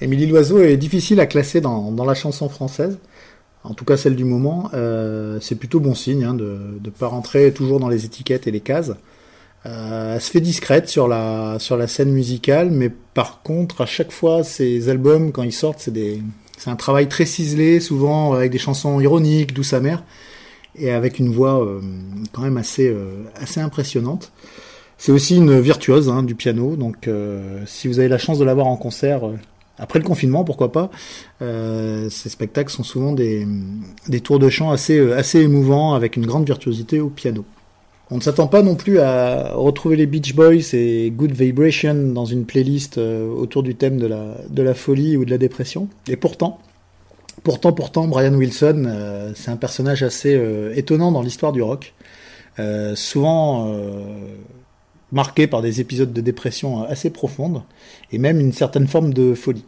Émilie 0.00 0.26
Loiseau 0.26 0.60
est 0.60 0.76
difficile 0.76 1.20
à 1.20 1.26
classer 1.26 1.60
dans, 1.60 1.92
dans 1.92 2.04
la 2.04 2.14
chanson 2.14 2.48
française, 2.48 2.98
en 3.64 3.74
tout 3.74 3.84
cas 3.84 3.96
celle 3.96 4.16
du 4.16 4.24
moment. 4.24 4.70
Euh, 4.72 5.38
c'est 5.40 5.56
plutôt 5.56 5.80
bon 5.80 5.94
signe 5.94 6.24
hein, 6.24 6.34
de 6.34 6.58
ne 6.82 6.90
pas 6.90 7.06
rentrer 7.06 7.52
toujours 7.52 7.80
dans 7.80 7.88
les 7.88 8.04
étiquettes 8.04 8.46
et 8.46 8.50
les 8.50 8.60
cases. 8.60 8.92
Euh, 9.66 10.14
elle 10.14 10.20
se 10.20 10.30
fait 10.30 10.40
discrète 10.40 10.88
sur 10.88 11.06
la 11.06 11.58
sur 11.58 11.76
la 11.76 11.86
scène 11.86 12.10
musicale, 12.12 12.70
mais 12.70 12.88
par 12.88 13.42
contre, 13.42 13.82
à 13.82 13.86
chaque 13.86 14.10
fois, 14.10 14.42
ses 14.42 14.88
albums 14.88 15.32
quand 15.32 15.42
ils 15.42 15.52
sortent, 15.52 15.80
c'est 15.80 15.90
des 15.90 16.22
c'est 16.56 16.70
un 16.70 16.76
travail 16.76 17.08
très 17.08 17.26
ciselé, 17.26 17.80
souvent 17.80 18.32
avec 18.32 18.50
des 18.52 18.58
chansons 18.58 19.00
ironiques, 19.00 19.52
douces 19.52 19.74
amères, 19.74 20.02
et 20.76 20.90
avec 20.90 21.18
une 21.18 21.30
voix 21.30 21.62
euh, 21.62 21.80
quand 22.32 22.42
même 22.42 22.56
assez 22.56 22.88
euh, 22.88 23.24
assez 23.36 23.60
impressionnante. 23.60 24.32
C'est 24.96 25.12
aussi 25.12 25.36
une 25.36 25.58
virtuose 25.58 26.10
hein, 26.10 26.22
du 26.22 26.34
piano, 26.34 26.76
donc 26.76 27.08
euh, 27.08 27.62
si 27.66 27.88
vous 27.88 28.00
avez 28.00 28.08
la 28.08 28.18
chance 28.18 28.38
de 28.38 28.44
l'avoir 28.44 28.66
en 28.66 28.76
concert 28.76 29.26
euh, 29.26 29.38
après 29.80 29.98
le 29.98 30.04
confinement, 30.04 30.44
pourquoi 30.44 30.70
pas. 30.70 30.90
Euh, 31.42 32.08
ces 32.10 32.28
spectacles 32.28 32.70
sont 32.70 32.84
souvent 32.84 33.12
des, 33.12 33.46
des 34.08 34.20
tours 34.20 34.38
de 34.38 34.48
chant 34.48 34.70
assez 34.70 34.98
euh, 34.98 35.16
assez 35.16 35.40
émouvants 35.40 35.94
avec 35.94 36.16
une 36.16 36.26
grande 36.26 36.46
virtuosité 36.46 37.00
au 37.00 37.08
piano. 37.08 37.44
On 38.12 38.16
ne 38.16 38.20
s'attend 38.20 38.48
pas 38.48 38.62
non 38.62 38.74
plus 38.74 38.98
à 38.98 39.52
retrouver 39.54 39.96
les 39.96 40.06
Beach 40.06 40.34
Boys 40.34 40.74
et 40.74 41.12
Good 41.16 41.32
Vibration 41.32 41.94
dans 42.12 42.24
une 42.24 42.44
playlist 42.44 42.98
euh, 42.98 43.28
autour 43.28 43.62
du 43.62 43.74
thème 43.76 43.98
de 43.98 44.06
la, 44.06 44.36
de 44.48 44.62
la 44.62 44.74
folie 44.74 45.16
ou 45.16 45.24
de 45.24 45.30
la 45.30 45.38
dépression. 45.38 45.88
Et 46.08 46.16
pourtant, 46.16 46.58
pourtant, 47.44 47.72
pourtant, 47.72 48.08
Brian 48.08 48.34
Wilson, 48.34 48.84
euh, 48.86 49.32
c'est 49.36 49.52
un 49.52 49.56
personnage 49.56 50.02
assez 50.02 50.34
euh, 50.34 50.72
étonnant 50.74 51.12
dans 51.12 51.22
l'histoire 51.22 51.52
du 51.52 51.62
rock. 51.62 51.94
Euh, 52.58 52.96
souvent 52.96 53.68
euh, 53.68 54.02
marqué 55.12 55.46
par 55.46 55.62
des 55.62 55.80
épisodes 55.80 56.12
de 56.12 56.20
dépression 56.20 56.82
assez 56.82 57.10
profondes 57.10 57.62
et 58.10 58.18
même 58.18 58.40
une 58.40 58.52
certaine 58.52 58.88
forme 58.88 59.14
de 59.14 59.34
folie. 59.34 59.64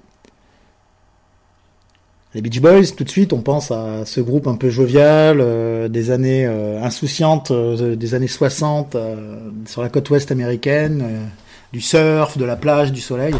Les 2.35 2.41
Beach 2.41 2.61
Boys, 2.62 2.93
tout 2.97 3.05
de 3.05 3.11
suite, 3.11 3.35
on 3.35 3.43
pense 3.43 3.70
à 3.70 4.07
ce 4.07 4.20
groupe 4.22 4.47
un 4.47 4.57
peu 4.57 4.70
jovial, 4.70 5.39
euh, 5.41 5.89
des 5.89 6.11
années 6.11 6.47
euh, 6.47 6.83
insouciantes, 6.83 7.51
euh, 7.51 7.95
des 7.95 8.14
années 8.14 8.26
60, 8.26 8.95
euh, 8.95 9.51
sur 9.66 9.83
la 9.83 9.91
côte 9.91 10.09
ouest 10.09 10.30
américaine, 10.30 11.03
euh, 11.05 11.26
du 11.74 11.83
surf, 11.83 12.39
de 12.39 12.47
la 12.47 12.57
plage, 12.57 12.91
du 12.91 13.03
soleil. 13.03 13.35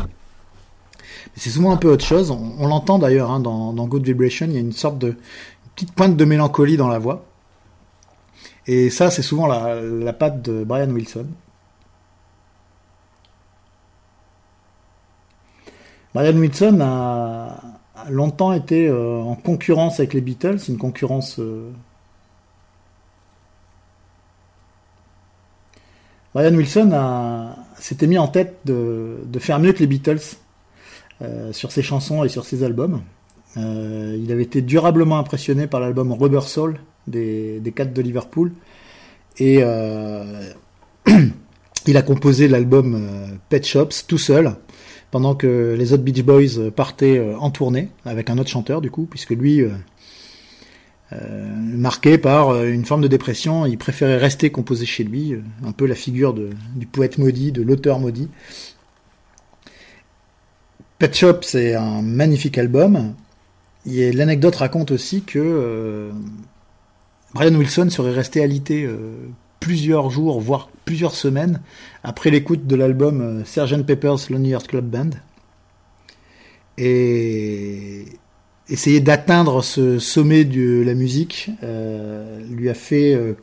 C'est 1.37 1.49
souvent 1.49 1.73
un 1.73 1.79
peu 1.79 1.91
autre 1.91 2.05
chose. 2.05 2.31
On, 2.31 2.53
on 2.59 2.67
l'entend 2.69 2.99
d'ailleurs 2.99 3.31
hein, 3.31 3.41
dans, 3.41 3.73
dans 3.73 3.87
Good 3.87 4.05
Vibration, 4.05 4.47
il 4.47 4.53
y 4.53 4.57
a 4.59 4.61
une 4.61 4.73
sorte 4.73 4.99
de 4.99 5.09
une 5.09 5.17
petite 5.75 5.93
pointe 5.93 6.17
de 6.17 6.25
mélancolie 6.27 6.77
dans 6.77 6.89
la 6.89 6.99
voix. 6.99 7.25
Et 8.67 8.91
ça, 8.91 9.11
c'est 9.11 9.23
souvent 9.23 9.47
la, 9.47 9.81
la 9.81 10.13
patte 10.13 10.43
de 10.43 10.65
Brian 10.65 10.91
Wilson. 10.91 11.27
Brian 16.15 16.37
Wilson 16.37 16.79
a, 16.83 17.72
longtemps 18.11 18.53
été 18.53 18.89
euh, 18.89 19.19
en 19.19 19.35
concurrence 19.35 20.01
avec 20.01 20.15
les 20.15 20.21
Beatles, 20.21 20.59
une 20.69 20.79
concurrence. 20.79 21.39
euh, 21.39 21.71
Brian 26.35 26.55
Wilson 26.55 26.91
s'était 27.79 28.07
mis 28.07 28.17
en 28.17 28.29
tête 28.29 28.61
de, 28.65 29.19
faire 29.39 29.59
mieux 29.59 29.75
que 29.75 29.81
les 29.81 29.87
Beatles 29.87 30.23
euh, 31.21 31.53
sur 31.53 31.73
ses 31.73 31.83
chansons 31.83 32.25
et 32.25 32.31
sur 32.31 32.47
ses 32.47 32.65
albums. 32.65 33.03
Il 33.57 34.33
avait 34.33 34.45
été 34.45 34.63
durablement 34.63 35.19
impressionné 35.19 35.67
par 35.67 35.81
l'album 35.81 36.11
Rubber 36.11 36.41
Soul 36.41 36.81
des, 37.07 37.61
des 37.61 37.73
Cats 37.73 37.85
de 37.85 38.01
Liverpool 38.01 38.51
et 39.39 39.59
il 41.87 41.97
a 41.99 42.03
composé 42.03 42.49
l'album 42.49 43.39
Pet 43.51 43.63
Shops 43.63 44.07
tout 44.09 44.17
seul 44.17 44.55
pendant 45.13 45.35
que 45.35 45.77
les 45.79 45.93
autres 45.93 46.03
Beach 46.03 46.23
Boys 46.23 46.59
euh, 46.59 46.71
partaient 46.71 47.19
euh, 47.19 47.37
en 47.39 47.51
tournée 47.51 47.91
avec 48.05 48.31
un 48.31 48.39
autre 48.39 48.49
chanteur 48.49 48.81
du 48.81 48.91
coup, 48.91 49.07
puisque 49.09 49.31
lui, 49.31 49.61
euh, 49.61 49.71
marqué 51.13 52.17
par 52.17 52.65
une 52.65 52.87
forme 52.87 53.03
de 53.03 53.09
dépression, 53.09 53.67
il 53.67 53.77
préférait 53.77 54.17
rester 54.17 54.51
composé 54.51 54.87
chez 54.87 55.05
lui, 55.05 55.37
un 55.65 55.73
peu 55.73 55.87
la 55.87 55.95
figure 55.95 56.33
du 56.33 56.87
poète 56.87 57.19
maudit, 57.19 57.53
de 57.53 57.61
l'auteur 57.61 57.99
maudit. 57.99 58.31
Pet 60.99 61.15
Shop, 61.15 61.41
c'est 61.43 61.75
un 61.75 62.01
magnifique 62.01 62.57
album. 62.57 63.15
Et 63.85 64.11
l'anecdote 64.11 64.57
raconte 64.57 64.91
aussi 64.93 65.21
que 65.21 66.11
Brian 67.35 67.55
Wilson 67.55 67.91
serait 67.91 68.13
resté 68.13 68.43
alité 68.43 68.89
plusieurs 69.63 70.11
jours, 70.11 70.41
voire 70.41 70.69
plusieurs 70.85 71.15
semaines, 71.15 71.61
après 72.03 72.31
l'écoute 72.31 72.67
de 72.67 72.75
l'album 72.75 73.21
euh, 73.21 73.45
Sgt. 73.45 73.85
Pepper's 73.87 74.29
Lonely 74.29 74.51
Hearts 74.51 74.67
Club 74.67 74.87
Band. 74.87 75.11
Et 76.79 78.07
essayer 78.69 78.99
d'atteindre 78.99 79.63
ce 79.63 80.01
sommet 80.01 80.45
de 80.45 80.83
la 80.85 80.95
musique 80.95 81.51
euh, 81.63 82.45
lui 82.51 82.69
a 82.71 82.75
fait 82.75 83.15
euh, 83.15 83.35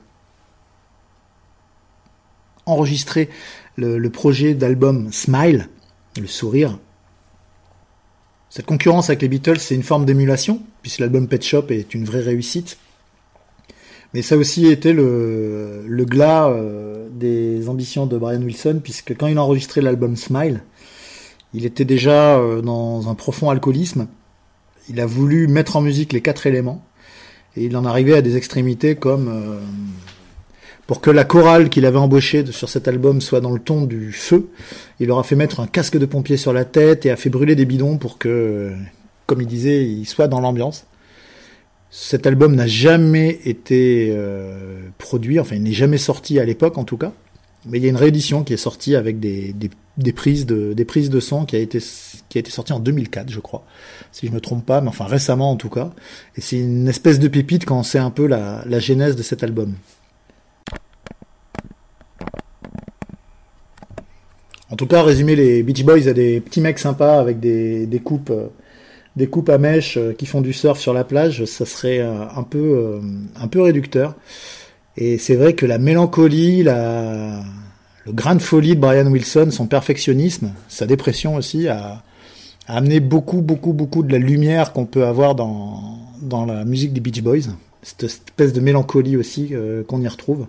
enregistrer 2.66 3.30
le, 3.78 3.98
le 3.98 4.10
projet 4.10 4.56
d'album 4.56 5.14
Smile, 5.14 5.70
le 6.20 6.28
sourire. 6.28 6.80
Cette 8.50 8.66
concurrence 8.66 9.10
avec 9.10 9.22
les 9.22 9.30
Beatles, 9.30 9.60
c'est 9.60 9.76
une 9.76 9.84
forme 9.84 10.06
d'émulation, 10.06 10.62
puisque 10.82 11.00
l'album 11.00 11.30
Pet 11.30 11.42
Shop 11.42 11.68
est 11.70 11.94
une 11.94 12.04
vraie 12.04 12.20
réussite. 12.20 12.78
Mais 14.14 14.22
ça 14.22 14.38
aussi 14.38 14.68
été 14.68 14.91
le, 14.91 15.86
glas 16.05 16.49
euh, 16.49 17.07
des 17.12 17.70
ambitions 17.70 18.07
de 18.07 18.18
Brian 18.18 18.41
Wilson, 18.41 18.80
puisque 18.84 19.16
quand 19.16 19.28
il 19.28 19.38
a 19.38 19.43
enregistré 19.43 19.82
l'album 19.82 20.16
Smile, 20.16 20.62
il 21.53 21.66
était 21.66 21.86
déjà 21.86 22.38
euh, 22.38 22.62
dans 22.62 23.10
un 23.10 23.16
profond 23.16 23.49
alcoolisme. 23.49 24.07
Il 24.89 24.99
a 24.99 25.05
voulu 25.05 25.47
mettre 25.47 25.76
en 25.76 25.82
musique 25.82 26.14
les 26.14 26.22
quatre 26.22 26.47
éléments, 26.47 26.84
et 27.55 27.66
il 27.66 27.78
en 27.78 27.86
arrivait 27.86 28.16
à 28.16 28.22
des 28.22 28.36
extrémités 28.36 28.95
comme 28.95 29.28
euh, 29.28 29.60
pour 30.88 31.01
que 31.01 31.12
la 31.12 31.24
chorale 31.24 31.70
qu'il 31.70 31.86
avait 31.86 31.99
embauchée 31.99 32.43
sur 32.51 32.68
cet 32.68 32.88
album 32.88 33.22
soit 33.22 33.41
dans 33.41 33.51
le 33.51 33.60
ton 33.60 33.86
du 33.86 34.12
feu, 34.12 34.49
il 34.99 35.07
leur 35.07 35.20
a 35.20 35.24
fait 35.24 35.36
mettre 35.36 35.60
un 35.60 35.68
casque 35.68 35.99
de 35.99 36.05
pompier 36.07 36.36
sur 36.36 36.51
la 36.51 36.66
tête 36.66 37.05
et 37.05 37.12
a 37.12 37.16
fait 37.16 37.30
brûler 37.30 37.55
des 37.55 37.66
bidons 37.66 37.99
pour 37.99 38.18
que, 38.18 38.72
comme 39.28 39.41
il 39.41 39.47
disait, 39.47 39.86
il 39.86 40.05
soit 40.05 40.28
dans 40.28 40.39
l'ambiance. 40.39 40.88
Cet 41.92 42.28
album 42.28 42.56
n'a 42.56 42.68
jamais 42.68 43.40
été 43.46 44.10
euh, 44.12 44.82
produit, 45.00 45.40
enfin 45.40 45.56
il 45.56 45.64
n'est 45.64 45.72
jamais 45.72 45.98
sorti 45.98 46.40
à 46.40 46.46
l'époque 46.46 46.78
en 46.78 46.84
tout 46.84 46.98
cas. 46.98 47.14
Mais 47.66 47.78
il 47.80 47.84
y 47.84 47.88
a 47.88 47.90
une 47.90 47.98
réédition 47.98 48.44
qui 48.44 48.54
est 48.54 48.58
sortie 48.58 48.96
avec 48.96 49.20
des, 49.20 49.54
des, 49.98 50.14
prises 50.14 50.46
de 50.46 50.74
des 50.74 50.86
prises 50.86 51.10
de 51.10 51.20
son 51.20 51.46
qui 51.46 51.58
a 51.58 51.60
été 51.60 51.80
qui 52.30 52.38
a 52.38 52.40
été 52.40 52.52
sortie 52.52 52.72
en 52.72 52.80
2004 52.80 53.30
je 53.30 53.40
crois, 53.40 53.66
si 54.12 54.28
je 54.28 54.32
me 54.32 54.40
trompe 54.40 54.66
pas, 54.66 54.82
mais 54.82 54.88
enfin 54.88 55.06
récemment 55.06 55.52
en 55.52 55.58
tout 55.58 55.70
cas. 55.70 55.92
Et 56.38 56.42
c'est 56.42 56.60
une 56.60 56.88
espèce 56.88 57.20
de 57.20 57.28
pépite 57.28 57.66
quand 57.66 57.80
on 57.80 57.84
sait 57.84 58.00
un 58.00 58.12
peu 58.12 58.28
la, 58.28 58.64
la 58.66 58.80
genèse 58.80 59.16
de 59.16 59.24
cet 59.24 59.44
album. 59.44 59.74
En 64.72 64.76
tout 64.76 64.86
cas, 64.86 65.02
résumer 65.02 65.36
les 65.36 65.64
Beach 65.64 65.84
Boys 65.84 66.08
à 66.08 66.14
des 66.14 66.40
petits 66.42 66.62
mecs 66.62 66.78
sympas 66.78 67.20
avec 67.20 67.40
des, 67.40 67.88
des 67.88 68.00
coupes 68.00 68.30
euh, 68.30 68.48
des 69.20 69.28
coupes 69.28 69.50
à 69.50 69.58
mèche 69.58 69.98
euh, 69.98 70.14
qui 70.14 70.26
font 70.26 70.42
du 70.42 70.54
surf 70.54 70.80
sur 70.80 70.94
la 70.94 71.04
plage, 71.04 71.44
ça 71.46 71.66
serait 71.66 72.00
euh, 72.00 72.24
un 72.36 72.44
peu 72.44 72.58
euh, 72.58 73.02
un 73.36 73.48
peu 73.48 73.62
réducteur. 73.62 74.16
Et 74.98 75.18
c'est 75.18 75.36
vrai 75.36 75.54
que 75.54 75.66
la 75.66 75.78
mélancolie, 75.78 76.64
la 76.64 77.44
le 78.06 78.14
grain 78.14 78.36
de 78.36 78.42
folie 78.42 78.76
de 78.76 78.80
Brian 78.80 79.06
Wilson, 79.08 79.50
son 79.52 79.68
perfectionnisme, 79.68 80.54
sa 80.70 80.86
dépression 80.86 81.36
aussi, 81.36 81.68
a, 81.68 82.02
amené 82.68 83.00
beaucoup 83.02 83.42
beaucoup 83.42 83.74
beaucoup 83.74 84.04
de 84.04 84.12
la 84.12 84.20
lumière 84.20 84.72
qu'on 84.74 84.86
peut 84.86 85.06
avoir 85.06 85.36
dans 85.36 86.00
dans 86.22 86.46
la 86.46 86.64
musique 86.64 86.94
des 86.94 87.02
Beach 87.02 87.22
Boys. 87.22 87.52
Cette 87.82 88.04
espèce 88.04 88.54
de 88.54 88.62
mélancolie 88.62 89.18
aussi 89.18 89.54
qu'on 89.88 90.02
y 90.02 90.08
retrouve. 90.08 90.48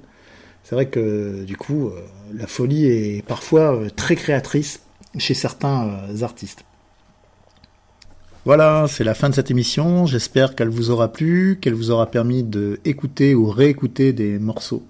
C'est 0.65 0.75
vrai 0.75 0.87
que 0.87 1.45
du 1.45 1.57
coup, 1.57 1.91
la 2.35 2.47
folie 2.47 2.87
est 2.87 3.25
parfois 3.27 3.81
très 3.95 4.17
créatrice 4.17 4.81
chez 5.19 5.35
certains 5.35 5.89
artistes. 6.23 6.65
Voilà, 8.47 8.87
c'est 8.89 9.05
la 9.05 9.13
fin 9.13 9.29
de 9.29 9.35
cette 9.35 9.51
émission. 9.51 10.07
J'espère 10.07 10.55
qu'elle 10.55 10.71
vous 10.71 10.91
aura 10.91 11.13
plu, 11.13 11.59
qu'elle 11.61 11.75
vous 11.75 11.91
aura 11.91 12.11
permis 12.11 12.43
de 12.43 12.81
écouter 12.87 13.35
ou 13.35 13.51
réécouter 13.51 14.15
des 14.15 14.39
morceaux 14.39 14.83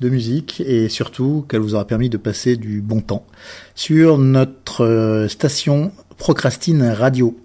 de 0.00 0.08
musique 0.08 0.62
et 0.66 0.88
surtout 0.88 1.44
qu'elle 1.48 1.60
vous 1.60 1.74
aura 1.74 1.86
permis 1.86 2.08
de 2.08 2.16
passer 2.16 2.56
du 2.56 2.80
bon 2.80 3.02
temps 3.02 3.26
sur 3.74 4.16
notre 4.16 4.84
euh, 4.84 5.28
station 5.28 5.92
Procrastine 6.16 6.82
Radio. 6.84 7.38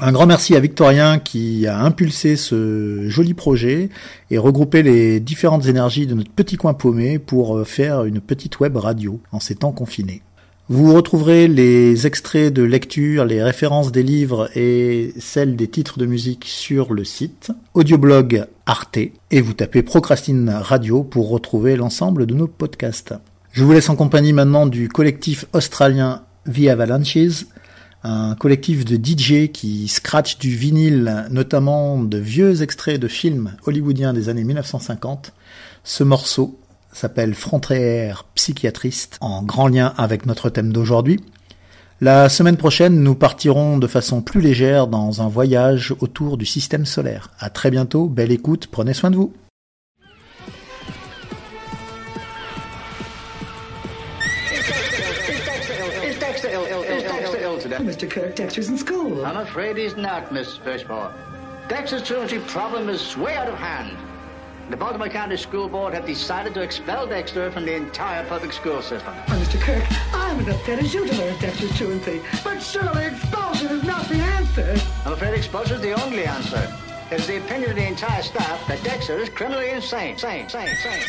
Un 0.00 0.12
grand 0.12 0.26
merci 0.26 0.54
à 0.54 0.60
Victorien 0.60 1.18
qui 1.18 1.66
a 1.66 1.80
impulsé 1.80 2.36
ce 2.36 3.08
joli 3.08 3.32
projet 3.32 3.88
et 4.30 4.36
regroupé 4.36 4.82
les 4.82 5.18
différentes 5.18 5.64
énergies 5.64 6.06
de 6.06 6.14
notre 6.14 6.30
petit 6.30 6.56
coin 6.56 6.74
paumé 6.74 7.18
pour 7.18 7.56
euh, 7.56 7.64
faire 7.64 8.04
une 8.04 8.20
petite 8.20 8.60
web 8.60 8.76
radio 8.76 9.18
en 9.32 9.40
ces 9.40 9.54
temps 9.54 9.72
confinés. 9.72 10.22
Vous 10.70 10.92
retrouverez 10.92 11.48
les 11.48 12.06
extraits 12.06 12.52
de 12.52 12.62
lecture, 12.62 13.24
les 13.24 13.42
références 13.42 13.90
des 13.90 14.02
livres 14.02 14.50
et 14.54 15.14
celles 15.18 15.56
des 15.56 15.66
titres 15.66 15.98
de 15.98 16.04
musique 16.04 16.44
sur 16.44 16.92
le 16.92 17.04
site 17.04 17.52
audioblog 17.72 18.44
Arte 18.66 18.98
et 19.30 19.40
vous 19.40 19.54
tapez 19.54 19.82
Procrastine 19.82 20.50
Radio 20.50 21.04
pour 21.04 21.30
retrouver 21.30 21.74
l'ensemble 21.74 22.26
de 22.26 22.34
nos 22.34 22.48
podcasts. 22.48 23.14
Je 23.50 23.64
vous 23.64 23.72
laisse 23.72 23.88
en 23.88 23.96
compagnie 23.96 24.34
maintenant 24.34 24.66
du 24.66 24.90
collectif 24.90 25.46
australien 25.54 26.20
The 26.44 26.66
Avalanches, 26.66 27.46
un 28.04 28.34
collectif 28.34 28.84
de 28.84 28.96
DJ 28.96 29.50
qui 29.50 29.88
scratch 29.88 30.36
du 30.36 30.50
vinyle, 30.50 31.28
notamment 31.30 32.02
de 32.02 32.18
vieux 32.18 32.60
extraits 32.60 33.00
de 33.00 33.08
films 33.08 33.56
hollywoodiens 33.64 34.12
des 34.12 34.28
années 34.28 34.44
1950. 34.44 35.32
Ce 35.82 36.04
morceau 36.04 36.58
s'appelle 36.92 37.34
Frontière 37.34 38.24
psychiatriste, 38.34 39.18
en 39.20 39.42
grand 39.42 39.68
lien 39.68 39.92
avec 39.96 40.26
notre 40.26 40.50
thème 40.50 40.72
d'aujourd'hui. 40.72 41.20
La 42.00 42.28
semaine 42.28 42.56
prochaine, 42.56 43.02
nous 43.02 43.16
partirons 43.16 43.78
de 43.78 43.86
façon 43.88 44.22
plus 44.22 44.40
légère 44.40 44.86
dans 44.86 45.20
un 45.20 45.28
voyage 45.28 45.94
autour 46.00 46.36
du 46.36 46.46
système 46.46 46.86
solaire. 46.86 47.30
À 47.40 47.50
très 47.50 47.70
bientôt, 47.70 48.06
belle 48.06 48.30
écoute, 48.30 48.68
prenez 48.70 48.94
soin 48.94 49.10
de 49.10 49.16
vous. 49.16 49.32
Mr. 57.80 58.08
Kirk, 58.08 58.34
Dexter's 58.34 58.68
in 58.68 58.76
school. 58.76 59.24
I'm 59.24 59.36
afraid 59.36 59.76
he's 59.76 59.96
not, 59.96 60.32
Miss 60.32 60.58
Fishmore. 60.58 61.12
Dexter's 61.68 62.02
truancy 62.02 62.38
problem 62.38 62.88
is 62.88 63.16
way 63.16 63.36
out 63.36 63.48
of 63.48 63.54
hand. 63.54 63.96
The 64.70 64.76
Baltimore 64.76 65.08
County 65.08 65.38
School 65.38 65.66
Board 65.66 65.94
have 65.94 66.04
decided 66.04 66.52
to 66.52 66.60
expel 66.60 67.06
Dexter 67.06 67.50
from 67.50 67.64
the 67.64 67.74
entire 67.74 68.22
public 68.26 68.52
school 68.52 68.82
system. 68.82 69.14
Oh, 69.16 69.32
Mr. 69.32 69.58
Kirk, 69.58 69.82
I'm 70.12 70.38
as 70.40 70.48
upset 70.48 70.78
as 70.80 70.92
you 70.92 71.06
to 71.06 71.16
learn 71.16 71.38
Dexter's 71.38 71.74
truancy. 71.78 72.20
But 72.44 72.60
surely 72.60 73.06
expulsion 73.06 73.68
is 73.68 73.82
not 73.84 74.06
the 74.10 74.16
answer. 74.16 74.76
I'm 75.06 75.14
afraid 75.14 75.32
expulsion 75.32 75.76
is 75.76 75.82
the 75.82 75.92
only 76.04 76.26
answer. 76.26 76.70
It's 77.10 77.26
the 77.26 77.38
opinion 77.38 77.70
of 77.70 77.76
the 77.76 77.86
entire 77.86 78.22
staff 78.22 78.68
that 78.68 78.84
Dexter 78.84 79.16
is 79.18 79.30
criminally 79.30 79.70
insane. 79.70 80.18
Sane, 80.18 80.50
sane, 80.50 80.76
sane, 80.76 81.00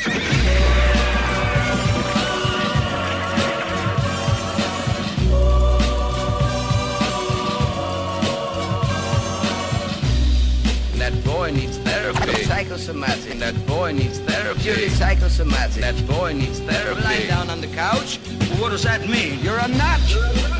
Psychosomatic. 12.70 13.40
That 13.40 13.66
boy 13.66 13.94
needs 13.94 14.20
therapy. 14.20 14.62
Purely 14.62 14.90
psychosomatic. 14.90 15.82
That 15.82 16.08
boy 16.08 16.34
needs 16.34 16.60
therapy. 16.60 17.02
Lying 17.02 17.28
down 17.28 17.50
on 17.50 17.62
the 17.62 17.68
couch. 17.68 18.18
What 18.60 18.70
does 18.70 18.84
that 18.84 19.10
mean? 19.10 19.40
You're 19.40 19.58
a 19.58 19.68
nut. 19.68 20.00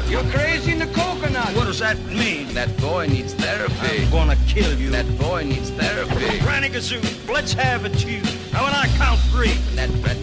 You're 0.10 0.24
crazy 0.32 0.72
in 0.72 0.80
the 0.80 0.88
coconut. 0.88 1.56
What 1.56 1.66
does 1.66 1.78
that 1.80 2.00
mean? 2.08 2.52
That 2.56 2.76
boy 2.78 3.06
needs 3.06 3.36
therapy. 3.36 4.06
I'm 4.06 4.10
gonna 4.10 4.36
kill 4.48 4.74
you. 4.80 4.90
That 4.90 5.06
boy 5.20 5.44
needs 5.44 5.70
therapy. 5.70 6.40
Granny 6.40 6.70
Gazoo, 6.70 7.00
let's 7.32 7.54
have 7.54 7.86
it, 7.86 8.04
you. 8.04 8.24
Now 8.54 8.64
when 8.64 8.74
I 8.74 8.88
count 8.98 9.20
three. 9.30 9.54
That 9.76 9.92
that 10.02 10.18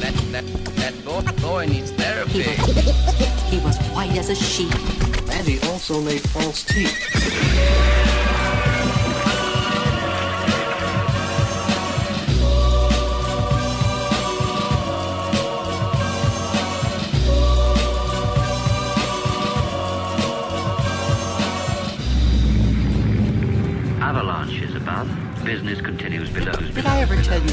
that 0.00 0.14
that, 0.32 0.46
that 0.74 1.04
boy, 1.04 1.22
boy 1.40 1.66
needs 1.66 1.92
therapy. 1.92 2.42
He 3.46 3.60
was 3.60 3.78
white 3.94 4.18
as 4.18 4.30
a 4.30 4.34
sheet. 4.34 4.74
And 5.30 5.46
he 5.46 5.60
also 5.68 6.00
made 6.00 6.22
false 6.22 6.64
teeth. 6.64 8.07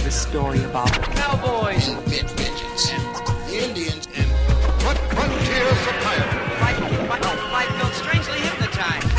The 0.05 0.11
story 0.11 0.63
about 0.65 0.91
Cowboys 1.17 1.87
and 1.87 1.97
midgets 2.05 2.91
and 2.93 3.01
the 3.49 3.57
Indians 3.57 4.07
and 4.13 4.29
what 4.85 4.95
frontier 5.17 5.65
psychiatry? 5.81 6.45
Life, 6.61 7.09
life, 7.09 7.51
life 7.51 7.73
felt 7.81 7.93
strangely 7.93 8.37
hypnotized. 8.37 9.09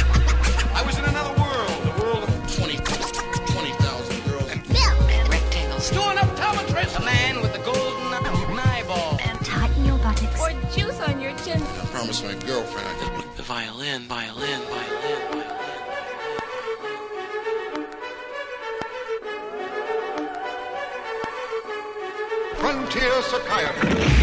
I 0.79 0.85
was 0.87 0.97
in 0.97 1.05
another 1.07 1.35
world, 1.43 1.75
the 1.91 1.95
world 2.01 2.23
of 2.23 2.31
20, 2.55 2.77
20,000 2.77 4.31
girls 4.31 4.49
and 4.53 5.29
Rectangles. 5.29 5.91
Doing 5.91 6.19
optometrist. 6.23 7.01
A 7.01 7.05
man 7.05 7.41
with 7.43 7.57
a 7.57 7.65
golden 7.65 8.57
eyeball. 8.57 9.19
And 9.27 9.45
tighten 9.45 9.85
your 9.85 9.99
buttocks. 9.99 10.41
Or 10.41 10.53
juice 10.71 11.01
on 11.01 11.21
your 11.21 11.37
chin. 11.39 11.61
I 11.61 11.87
promised 11.91 12.23
my 12.23 12.35
girlfriend 12.47 12.87
I 12.87 12.95
could 12.95 13.25
put 13.25 13.37
The 13.37 13.43
violin, 13.43 14.03
violin, 14.03 14.47
violin, 14.47 14.61
violin. 14.71 14.86
frontier 22.87 23.21
psychiatrist. 23.23 24.16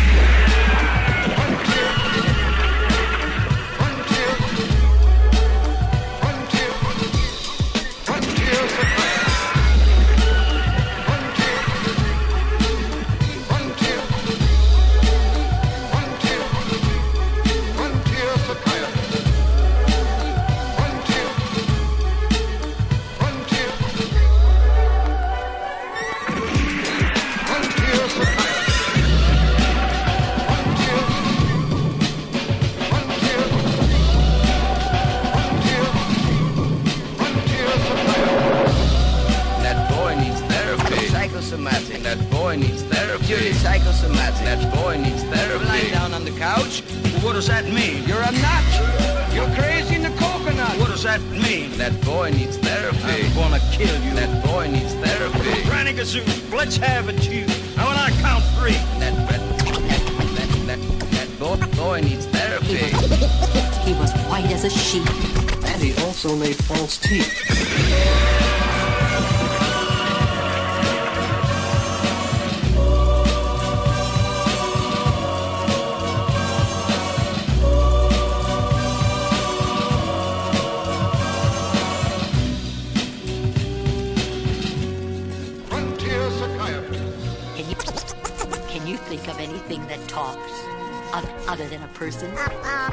person. 92.04 92.38
Uh, 92.38 92.50
uh. 92.66 92.93